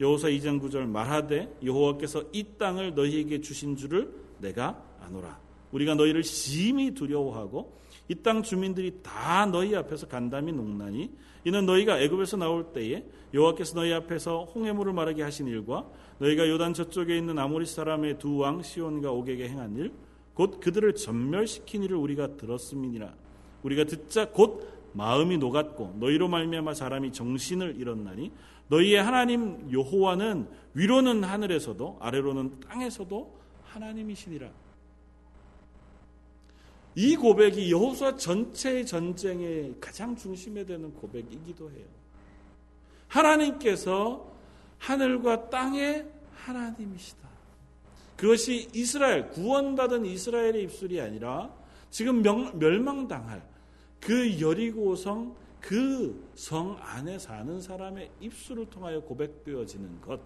[0.00, 5.38] 여호사 2장 9절 말하되 여호와께서 이 땅을 너희에게 주신 줄을 내가 아노라.
[5.72, 7.74] 우리가 너희를 심히 두려워하고
[8.08, 11.10] 이 땅 주민들이 다 너희 앞에서 간담이 농나니
[11.44, 13.04] 이는 너희가 애굽에서 나올 때에
[13.34, 15.86] 여호와께서 너희 앞에서 홍해물을 마르게 하신 일과
[16.18, 19.92] 너희가 요단 저쪽에 있는 아모리 사람의 두 왕 시온과 오게게 행한 일
[20.34, 23.14] 곧 그들을 전멸시킨 일을 우리가 들었음이니라
[23.62, 28.30] 우리가 듣자 곧 마음이 녹았고 너희로 말미암아 사람이 정신을 잃었나니
[28.68, 34.50] 너희의 하나님 여호와는 위로는 하늘에서도 아래로는 땅에서도 하나님이시니라.
[36.96, 41.84] 이 고백이 여호수아 전체의 전쟁의 가장 중심에 되는 고백이기도 해요.
[43.08, 44.32] 하나님께서
[44.78, 47.26] 하늘과 땅의 하나님이시다.
[48.16, 51.54] 그것이 이스라엘 구원받은 이스라엘의 입술이 아니라
[51.90, 53.46] 지금 명, 멸망당할
[54.00, 60.20] 그 여리고성 그 성 안에 사는 사람의 입술을 통하여 고백되어지는 것.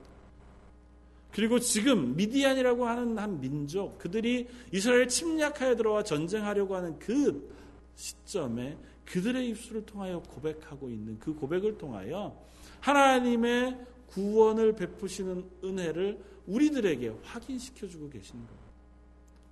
[1.32, 7.48] 그리고 지금 미디안이라고 하는 한 민족 그들이 이스라엘 침략하여 들어와 전쟁하려고 하는 그
[7.94, 8.76] 시점에
[9.06, 12.36] 그들의 입술을 통하여 고백하고 있는 그 고백을 통하여
[12.80, 18.60] 하나님의 구원을 베푸시는 은혜를 우리들에게 확인시켜 주고 계시는 거예요.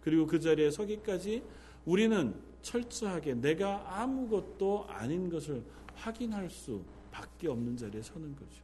[0.03, 1.43] 그리고 그 자리에 서기까지
[1.87, 5.63] 우리는 철저하게 내가 아무것도 아닌 것을
[5.99, 8.63] 확인할 수밖에 없는 자리에 서는 거죠.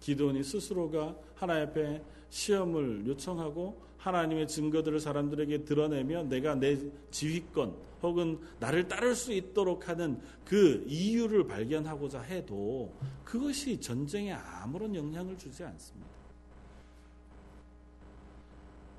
[0.00, 6.76] 기도원이 스스로가 하나님 앞에 시험을 요청하고 하나님의 증거들을 사람들에게 드러내며 내가 내
[7.10, 12.92] 지휘권 혹은 나를 따를 수 있도록 하는 그 이유를 발견하고자 해도
[13.24, 16.10] 그것이 전쟁에 아무런 영향을 주지 않습니다.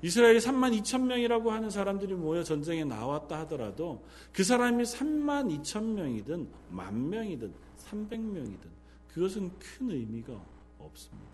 [0.04, 6.46] 이스라엘이 3만 2천 명이라고 하는 사람들이 모여 전쟁에 나왔다 하더라도 그 사람이 3만 2천 명이든
[6.68, 8.68] 만 명이든 300명이든
[9.08, 10.38] 그것은 큰 의미가
[10.78, 11.30] 없습니다.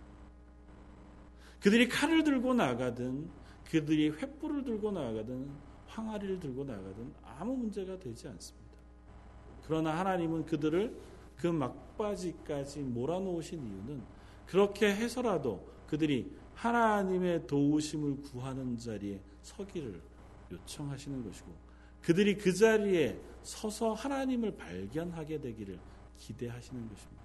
[1.58, 3.28] 그들이 칼을 들고 나가든
[3.68, 5.50] 그들이 횃불을 들고 나가든
[5.88, 8.76] 항아리를 들고 나가든 아무 문제가 되지 않습니다.
[9.64, 10.96] 그러나 하나님은 그들을
[11.36, 14.00] 그 막바지까지 몰아놓으신 이유는
[14.46, 16.30] 그렇게 해서라도 그들이
[16.60, 20.00] 하나님의 도우심을 구하는 자리에 서기를
[20.52, 21.48] 요청하시는 것이고
[22.02, 25.78] 그들이 그 자리에 서서 하나님을 발견하게 되기를
[26.18, 27.22] 기대하시는 것입니다.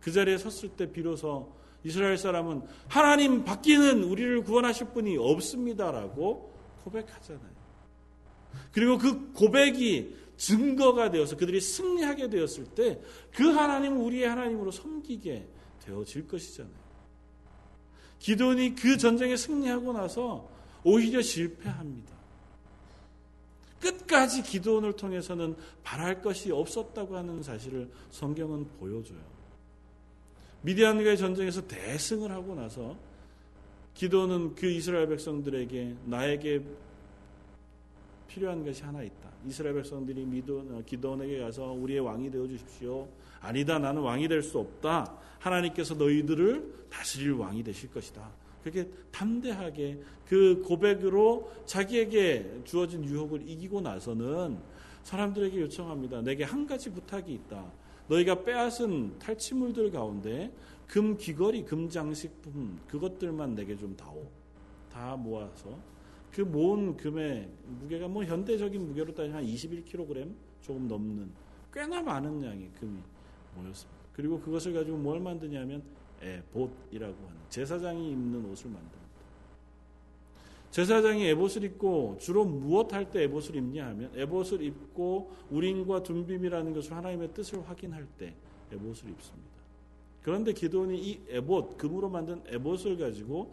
[0.00, 1.52] 그 자리에 섰을 때 비로소
[1.84, 6.52] 이스라엘 사람은 하나님 밖에는 우리를 구원하실 분이 없습니다라고
[6.84, 7.58] 고백하잖아요.
[8.72, 13.00] 그리고 그 고백이 증거가 되어서 그들이 승리하게 되었을 때
[13.34, 15.46] 그 하나님은 우리의 하나님으로 섬기게
[15.84, 16.87] 되어질 것이잖아요.
[18.18, 20.48] 기도원이 그 전쟁에 승리하고 나서
[20.84, 22.16] 오히려 실패합니다.
[23.80, 29.18] 끝까지 기도원을 통해서는 바랄 것이 없었다고 하는 사실을 성경은 보여줘요.
[30.62, 32.96] 미디안과의 전쟁에서 대승을 하고 나서
[33.94, 36.62] 기도는 그 이스라엘 백성들에게 나에게
[38.26, 39.28] 필요한 것이 하나 있다.
[39.46, 40.26] 이스라엘 백성들이
[40.86, 43.08] 기도원에게 가서 우리의 왕이 되어 주십시오.
[43.40, 43.78] 아니다.
[43.78, 45.16] 나는 왕이 될 수 없다.
[45.38, 48.30] 하나님께서 너희들을 다스릴 왕이 되실 것이다.
[48.62, 54.58] 그렇게 담대하게 그 고백으로 자기에게 주어진 유혹을 이기고 나서는
[55.04, 56.22] 사람들에게 요청합니다.
[56.22, 57.70] 내게 한 가지 부탁이 있다.
[58.08, 60.52] 너희가 빼앗은 탈취물들 가운데
[60.86, 64.26] 금 귀걸이, 금 장식품 그것들만 내게 좀 다오.
[64.92, 65.78] 다 모아서
[66.32, 67.48] 그 모은 금의
[67.80, 71.30] 무게가 뭐 현대적인 무게로 따지면 한 21kg 조금 넘는
[71.72, 72.98] 꽤나 많은 양의 금이
[73.62, 73.98] 모였습니다.
[74.12, 75.82] 그리고 그것을 가지고 뭘 만드냐면
[76.20, 79.08] 에봇이라고 하는 제사장이 입는 옷을 만듭니다.
[80.70, 86.92] 제사장이 에봇을 입고 주로 무엇 할 때 에봇을 입냐 하면 에봇을 입고 우린과 둠빔이라는 것을
[86.92, 88.34] 하나님의 뜻을 확인할 때
[88.72, 89.58] 에봇을 입습니다.
[90.22, 93.52] 그런데 기도원이 이 에봇 금으로 만든 에봇을 가지고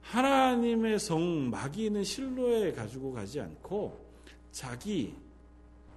[0.00, 3.96] 하나님의 성 있는 실로에 가지고 가지 않고
[4.50, 5.14] 자기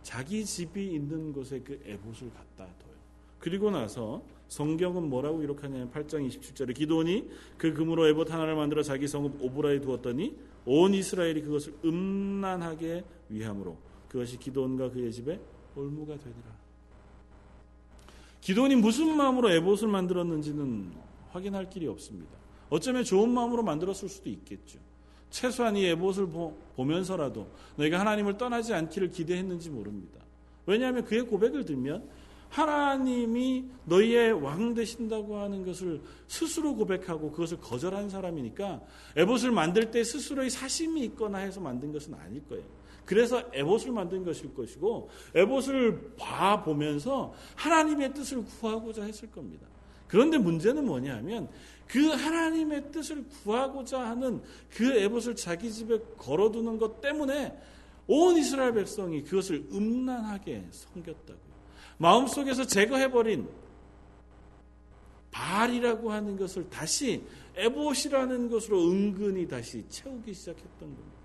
[0.05, 2.93] 자기 집이 있는 곳에 그 에봇을 갖다 둬요.
[3.39, 9.41] 그리고 나서 성경은 뭐라고 기록하냐면 8장 27절에 기도원이 그 금으로 에봇 하나를 만들어 자기 성읍
[9.41, 10.37] 오브라에 두었더니
[10.67, 13.75] 온 이스라엘이 그것을 음란하게 위함으로
[14.07, 15.39] 그것이 기도원과 그의 집에
[15.75, 16.55] 올무가 되니라.
[18.41, 20.91] 기도원이 무슨 마음으로 에봇을 만들었는지는
[21.31, 22.37] 확인할 길이 없습니다.
[22.69, 24.77] 어쩌면 좋은 마음으로 만들었을 수도 있겠죠.
[25.35, 26.29] 최소한 이 에봇을
[26.77, 30.21] 보면서라도 너희가 하나님을 떠나지 않기를 기대했는지 모릅니다.
[30.65, 32.07] 왜냐하면 그의 고백을 들면
[32.47, 38.79] 하나님이 너희의 왕 되신다고 하는 것을 스스로 고백하고 그것을 거절한 사람이니까
[39.17, 42.63] 에봇을 만들 때 스스로의 사심이 있거나 해서 만든 것은 아닐 거예요.
[43.03, 49.67] 그래서 에봇을 만든 것일 것이고 에봇을 봐 보면서 하나님의 뜻을 구하고자 했을 겁니다.
[50.15, 51.49] 그런데 문제는 뭐냐면
[51.89, 57.53] 그 하나님의 뜻을 구하고자 하는 그 에봇을 자기 집에 걸어두는 것 때문에
[58.07, 61.55] 온 이스라엘 백성이 그것을 음란하게 섬겼다고요.
[61.97, 63.49] 마음속에서 제거해버린
[65.31, 67.21] 발이라고 하는 것을 다시
[67.57, 71.17] 에봇이라는 것으로 은근히 다시 채우기 시작했던 겁니다.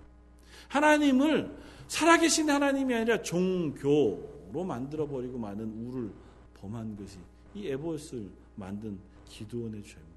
[0.67, 1.57] 하나님을
[1.87, 6.11] 살아계신 하나님이 아니라 종교로 만들어버리고 많은 우를
[6.55, 7.19] 범한 것이
[7.55, 8.99] 이 에봇을 만든
[9.29, 10.11] 기도원의 죄입니다.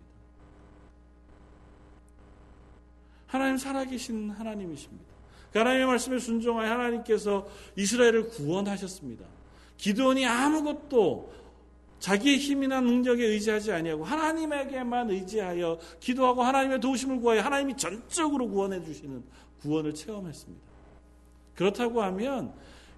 [3.25, 5.05] 하나님 살아계신 하나님이십니다.
[5.51, 9.25] 그 하나님의 말씀에 순종하여 하나님께서 이스라엘을 구원하셨습니다.
[9.77, 11.33] 기도원이 아무것도
[11.99, 19.23] 자기의 힘이나 능력에 의지하지 아니하고 하나님에게만 의지하여 기도하고 하나님의 도우심을 구하여 하나님이 전적으로 구원해 주시는
[19.61, 20.61] 구원을 체험했습니다.
[21.55, 22.53] 그렇다고 하면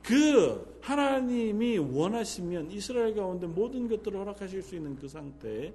[0.05, 5.73] 그 하나님이 원하시면 이스라엘 가운데 모든 것들을 허락하실 수 있는 그 상태에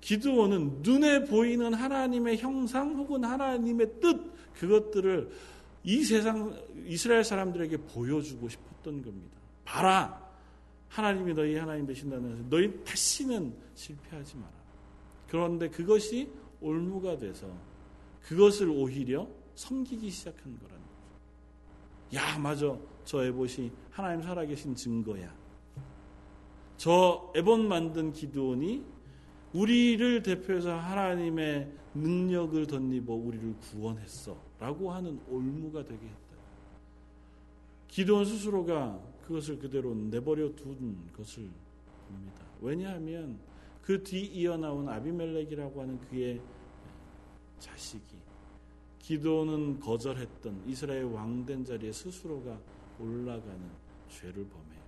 [0.00, 5.30] 기도원은 눈에 보이는 하나님의 형상 혹은 하나님의 뜻 그것들을
[5.84, 9.36] 이 세상 이스라엘 사람들에게 보여주고 싶었던 겁니다.
[9.64, 10.20] 봐라.
[10.88, 14.50] 하나님이 너희 하나님 되신다는 너희 다시는 실패하지 마라.
[15.28, 16.28] 그런데 그것이
[16.60, 17.46] 올무가 돼서
[18.22, 22.16] 그것을 오히려 섬기기 시작한 거라는 거죠.
[22.16, 22.91] 야, 맞아.
[23.04, 25.34] 저 에봇이 하나님 살아계신 증거야.
[26.76, 28.84] 저 에봇 만든 기도원이
[29.52, 34.36] 우리를 대표해서 하나님의 능력을 덧입어 우리를 구원했어.
[34.58, 36.36] 라고 하는 올무가 되게 했다.
[37.88, 41.48] 기도원 스스로가 그것을 그대로 내버려 둔 것을
[42.08, 42.42] 봅니다.
[42.60, 43.38] 왜냐하면
[43.82, 46.40] 그 뒤 이어나온 아비멜렉이라고 하는 그의
[47.58, 48.16] 자식이
[49.00, 52.58] 기도는 거절했던 이스라엘 왕된 자리에 스스로가
[52.98, 53.70] 올라가는
[54.08, 54.82] 죄를 범해요.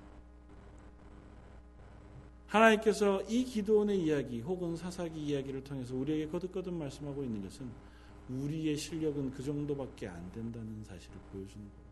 [2.46, 7.68] 하나님께서 이 기도원의 이야기 혹은 사사기 이야기를 통해서 우리에게 거듭거듭 말씀하고 있는 것은
[8.28, 11.84] 우리의 실력은 그 정도밖에 안 된다는 사실을 보여주는 겁니다.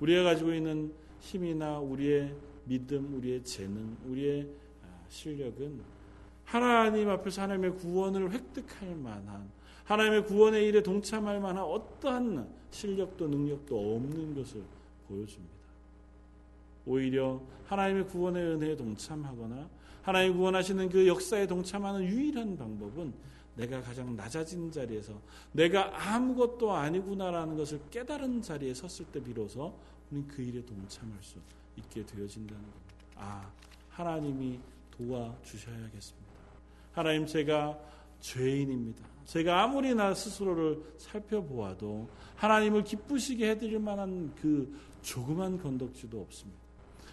[0.00, 2.34] 우리가 가지고 있는 힘이나 우리의
[2.64, 4.48] 믿음, 우리의 재능, 우리의
[4.82, 5.80] 아, 실력은
[6.44, 9.48] 하나님 앞에서 하나님의 구원을 획득할 만한
[9.84, 14.62] 하나님의 구원의 일에 동참할 만한 어떠한 실력도 능력도 없는 것을
[15.08, 15.54] 보여줍니다.
[16.86, 19.68] 오히려 하나님의 구원의 은혜에 동참하거나
[20.02, 23.14] 하나님 구원하시는 그 역사에 동참하는 유일한 방법은
[23.56, 25.14] 내가 가장 낮아진 자리에서
[25.52, 29.72] 내가 아무것도 아니구나라는 것을 깨달은 자리에 섰을 때 비로소
[30.10, 31.38] 우리는 그 일에 동참할 수
[31.76, 32.94] 있게 되어진다는 겁니다.
[33.16, 33.50] 아,
[33.90, 34.58] 하나님이
[34.90, 36.34] 도와주셔야겠습니다.
[36.92, 37.78] 하나님 제가
[38.20, 39.04] 죄인입니다.
[39.24, 46.64] 제가 아무리 나 스스로를 살펴보아도 하나님을 기쁘시게 해드릴 만한 그 조그만 건덕지도 없습니다.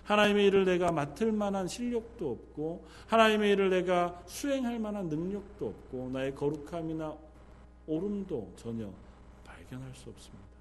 [0.04, 6.36] 하나님의 일을 내가 맡을 만한 실력도 없고 하나님의 일을 내가 수행할 만한 능력도 없고 나의
[6.36, 7.16] 거룩함이나
[7.88, 8.92] 오름도 전혀
[9.46, 10.52] 발견할 수 없습니다.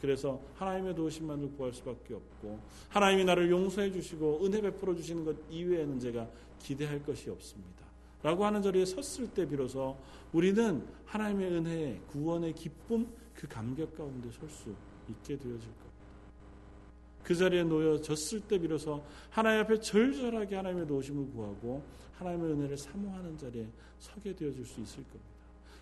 [0.00, 6.00] 그래서 하나님의 도우심만을 구할 수밖에 없고 하나님이 나를 용서해 주시고 은혜 베풀어 주시는 것 이외에는
[6.00, 6.28] 제가
[6.58, 7.85] 기대할 것이 없습니다.
[8.22, 9.96] 라고 하는 자리에 섰을 때 비로소
[10.32, 14.74] 우리는 하나님의 은혜, 구원의 기쁨, 그 감격 가운데 설 수
[15.08, 15.86] 있게 되어질 겁니다.
[17.22, 21.82] 그 자리에 놓여졌을 때 비로소 하나님 앞에 절절하게 하나님의 도우심을 구하고
[22.18, 25.24] 하나님의 은혜를 사모하는 자리에 서게 되어질 수 있을 겁니다.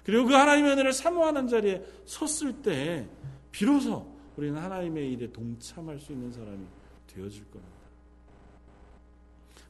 [0.05, 3.09] 그리고 그 하나님의 은혜를 사모하는 자리에 섰을 때
[3.51, 4.07] 비로소
[4.37, 6.65] 우리는 하나님의 일에 동참할 수 있는 사람이
[7.07, 7.74] 되어질 겁니다.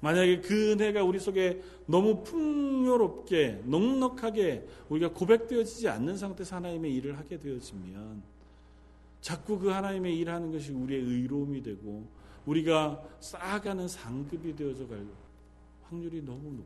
[0.05, 7.39] 만약에 그 은혜가 우리 속에 너무 풍요롭게 넉넉하게 우리가 고백되어지지 않는 상태에서 하나님의 일을 하게
[7.39, 8.23] 되어지면
[9.23, 12.07] 자꾸 그 하나님의 일하는 것이 우리의 의로움이 되고
[12.45, 15.07] 우리가 쌓아가는 상급이 되어져 갈
[15.85, 16.63] 확률이 너무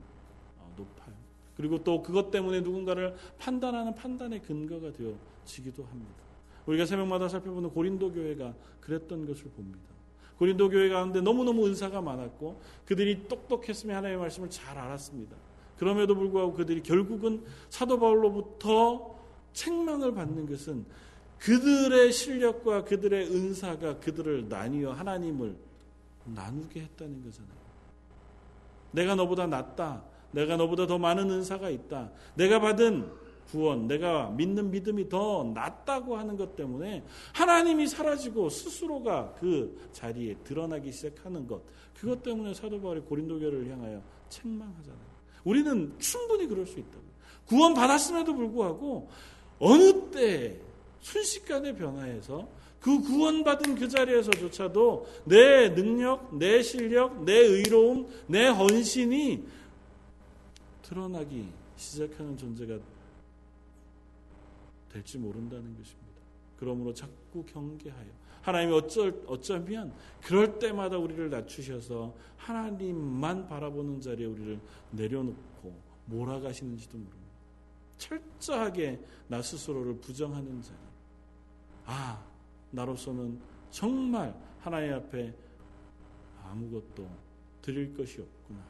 [0.58, 1.14] 어, 높아요.
[1.56, 6.12] 그리고 또 그것 때문에 누군가를 판단하는 판단의 근거가 되어지기도 합니다.
[6.66, 9.97] 우리가 새벽마다 살펴보는 고린도 교회가 그랬던 것을 봅니다.
[10.38, 15.36] 고린도 교회 가운데 너무너무 은사가 많았고 그들이 똑똑했으면 하나님의 말씀을 잘 알았습니다.
[15.78, 19.16] 그럼에도 불구하고 그들이 결국은 사도 바울로부터
[19.52, 20.84] 책망을 받는 것은
[21.38, 25.56] 그들의 실력과 그들의 은사가 그들을 나뉘어 하나님을
[26.24, 27.58] 나누게 했다는 거잖아요.
[28.92, 30.04] 내가 너보다 낫다.
[30.30, 32.10] 내가 너보다 더 많은 은사가 있다.
[32.34, 33.10] 내가 받은
[33.50, 40.92] 구원, 내가 믿는 믿음이 더 낫다고 하는 것 때문에 하나님이 사라지고 스스로가 그 자리에 드러나기
[40.92, 41.62] 시작하는 것.
[41.98, 45.08] 그것 때문에 사도 바울이 고린도 교회를 향하여 책망하잖아요.
[45.44, 47.02] 우리는 충분히 그럴 수 있다고.
[47.46, 49.08] 구원 받았음에도 불구하고
[49.58, 50.60] 어느 때
[51.00, 52.46] 순식간에 변화해서
[52.80, 59.42] 그 구원받은 그 자리에서조차도 내 능력, 내 실력, 내 의로움, 내 헌신이
[60.82, 62.78] 드러나기 시작하는 존재가
[64.88, 66.08] 될지 모른다는 것입니다.
[66.56, 68.06] 그러므로 자꾸 경계하여
[68.42, 74.60] 하나님이 어쩔, 어쩌면 그럴 때마다 우리를 낮추셔서 하나님만 바라보는 자리에 우리를
[74.92, 75.74] 내려놓고
[76.06, 77.28] 몰아가시는지도 모릅니다.
[77.98, 80.76] 철저하게 나 스스로를 부정하는 자리.
[81.84, 82.24] 아,
[82.70, 85.34] 나로서는 정말 하나님 앞에
[86.44, 87.08] 아무것도
[87.60, 88.60] 드릴 것이 없구나.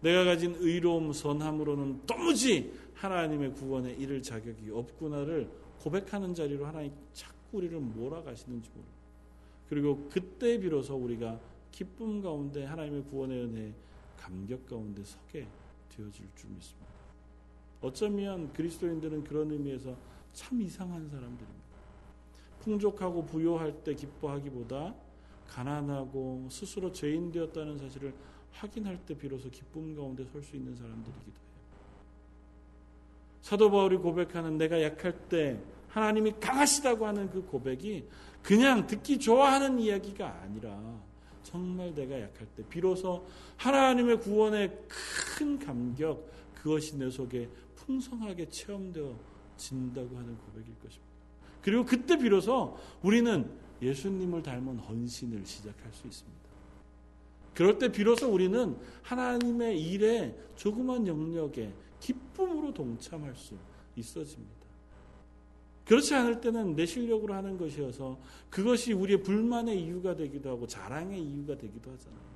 [0.00, 7.78] 내가 가진 의로움, 선함으로는 도무지 하나님의 구원에 이를 자격이 없구나를 고백하는 자리로 하나님 자꾸 우리를
[7.78, 9.00] 몰아가시는지 모르고
[9.68, 11.38] 그리고 그때 비로소 우리가
[11.70, 13.72] 기쁨 가운데 하나님의 구원의 은혜에
[14.16, 15.46] 감격 가운데 서게
[15.88, 16.90] 되어질 줄 믿습니다.
[17.80, 19.96] 어쩌면 그리스도인들은 그런 의미에서
[20.32, 21.70] 참 이상한 사람들입니다.
[22.60, 24.94] 풍족하고 부요할 때 기뻐하기보다
[25.48, 28.12] 가난하고 스스로 죄인 되었다는 사실을
[28.52, 31.50] 확인할 때 비로소 기쁨 가운데 설 수 있는 사람들이기도 해요.
[33.42, 38.04] 사도 바울이 고백하는 내가 약할 때 하나님이 강하시다고 하는 그 고백이
[38.42, 40.78] 그냥 듣기 좋아하는 이야기가 아니라
[41.42, 43.26] 정말 내가 약할 때 비로소
[43.56, 49.18] 하나님의 구원의 큰 감격 그것이 내 속에 풍성하게 체험되어
[49.56, 51.10] 진다고 하는 고백일 것입니다.
[51.62, 53.50] 그리고 그때 비로소 우리는
[53.82, 56.49] 예수님을 닮은 헌신을 시작할 수 있습니다.
[57.54, 63.54] 그럴 때 비로소 우리는 하나님의 일에 조그만 영역에 기쁨으로 동참할 수
[63.96, 64.60] 있어집니다.
[65.84, 68.16] 그렇지 않을 때는 내 실력으로 하는 것이어서
[68.48, 72.30] 그것이 우리의 불만의 이유가 되기도 하고 자랑의 이유가 되기도 하잖아요.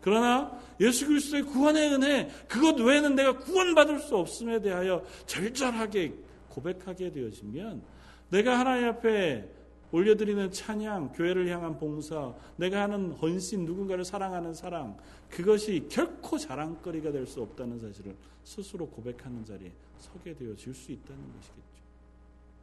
[0.00, 6.14] 그러나 예수 그리스도의 구원의 은혜 그것 외에는 내가 구원받을 수 없음에 대하여 절절하게
[6.48, 7.82] 고백하게 되어지면
[8.30, 9.48] 내가 하나님 앞에
[9.92, 14.96] 올려드리는 찬양, 교회를 향한 봉사, 내가 하는 헌신, 누군가를 사랑하는 사랑,
[15.28, 21.62] 그것이 결코 자랑거리가 될 수 없다는 사실을 스스로 고백하는 자리에 서게 되어질 수 있다는 것이겠죠.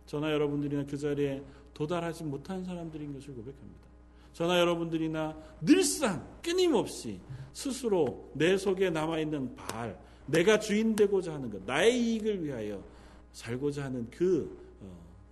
[0.05, 1.41] 저나 여러분들이나 그 자리에
[1.73, 3.89] 도달하지 못한 사람들인 것을 고백합니다.
[4.33, 7.19] 저나 여러분들이나 늘상 끊임없이
[7.53, 12.83] 스스로 내 속에 남아있는 발, 내가 주인 되고자 하는 것, 나의 이익을 위하여
[13.33, 14.68] 살고자 하는 그 어,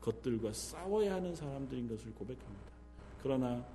[0.07, 2.71] 것들과 싸워야 하는 사람들인 것을 고백합니다.
[3.21, 3.65] 그러나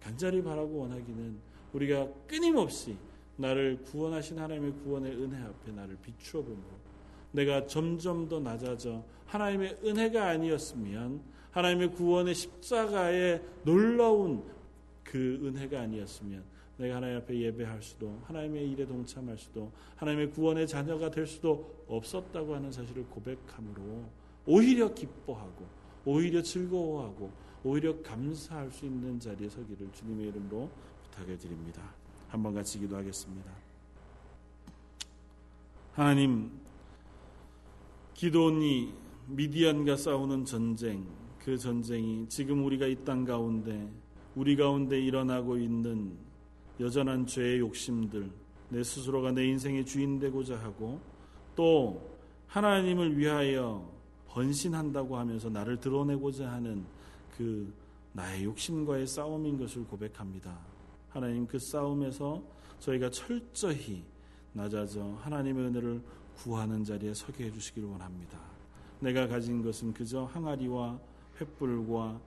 [0.00, 1.38] 간절히 바라고 원하기는
[1.72, 2.96] 우리가 끊임없이
[3.36, 6.84] 나를 구원하신 하나님의 구원의 은혜 앞에 나를 비추어 보므로
[7.32, 14.44] 내가 점점 더 낮아져 하나님의 은혜가 아니었으면 하나님의 구원의 십자가의 놀라운
[15.02, 16.44] 그 은혜가 아니었으면
[16.76, 22.54] 내가 하나님 앞에 예배할 수도 하나님의 일에 동참할 수도 하나님의 구원의 자녀가 될 수도 없었다고
[22.54, 24.04] 하는 사실을 고백함으로
[24.46, 25.66] 오히려 기뻐하고
[26.04, 27.30] 오히려 즐거워하고
[27.64, 30.70] 오히려 감사할 수 있는 자리에 서기를 주님의 이름으로
[31.04, 31.82] 부탁해 드립니다.
[32.28, 33.50] 한번 같이 기도하겠습니다.
[35.92, 36.50] 하나님
[38.14, 38.92] 기도원이
[39.28, 41.06] 미디안과 싸우는 전쟁
[41.38, 43.90] 그 전쟁이 지금 우리가 이 땅 가운데
[44.34, 46.16] 우리 가운데 일어나고 있는
[46.80, 48.30] 여전한 죄의 욕심들
[48.68, 51.00] 내 스스로가 내 인생의 주인 되고자 하고
[51.54, 52.10] 또
[52.48, 53.93] 하나님을 위하여
[54.34, 56.84] 헌신한다고 하면서 나를 드러내고자 하는
[57.36, 57.72] 그
[58.12, 60.58] 나의 욕심과의 싸움인 것을 고백합니다.
[61.08, 62.42] 하나님 그 싸움에서
[62.80, 64.04] 저희가 철저히
[64.52, 66.02] 낮아져 하나님의 은혜를
[66.36, 68.38] 구하는 자리에 서게 해주시기를 원합니다.
[69.00, 70.98] 내가 가진 것은 그저 항아리와
[71.38, 72.20] 횃불과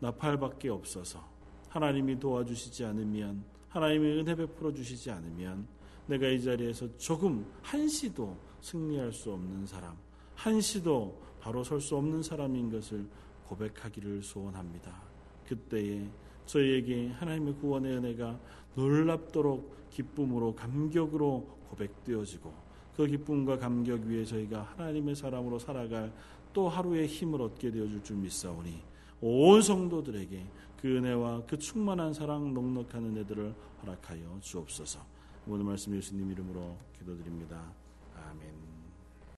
[0.00, 1.26] 나팔밖에 없어서
[1.68, 5.66] 하나님이 도와주시지 않으면 하나님의 은혜 베풀어 주시지 않으면
[6.06, 9.96] 내가 이 자리에서 조금 한시도 승리할 수 없는 사람,
[10.40, 13.06] 한시도 바로 설 수 없는 사람인 것을
[13.46, 15.02] 고백하기를 소원합니다.
[15.46, 16.08] 그때에
[16.46, 18.40] 저희에게 하나님의 구원의 은혜가
[18.74, 22.54] 놀랍도록 기쁨으로 감격으로 고백되어지고
[22.96, 26.10] 그 기쁨과 감격 위에 저희가 하나님의 사람으로 살아갈
[26.54, 28.82] 또 하루의 힘을 얻게 되어줄 줄 믿사오니
[29.20, 30.46] 온 성도들에게
[30.80, 35.00] 그 은혜와 그 충만한 사랑 넉넉한 은혜들을 허락하여 주옵소서.
[35.46, 37.79] 오늘 말씀 예수님 이름으로 기도드립니다.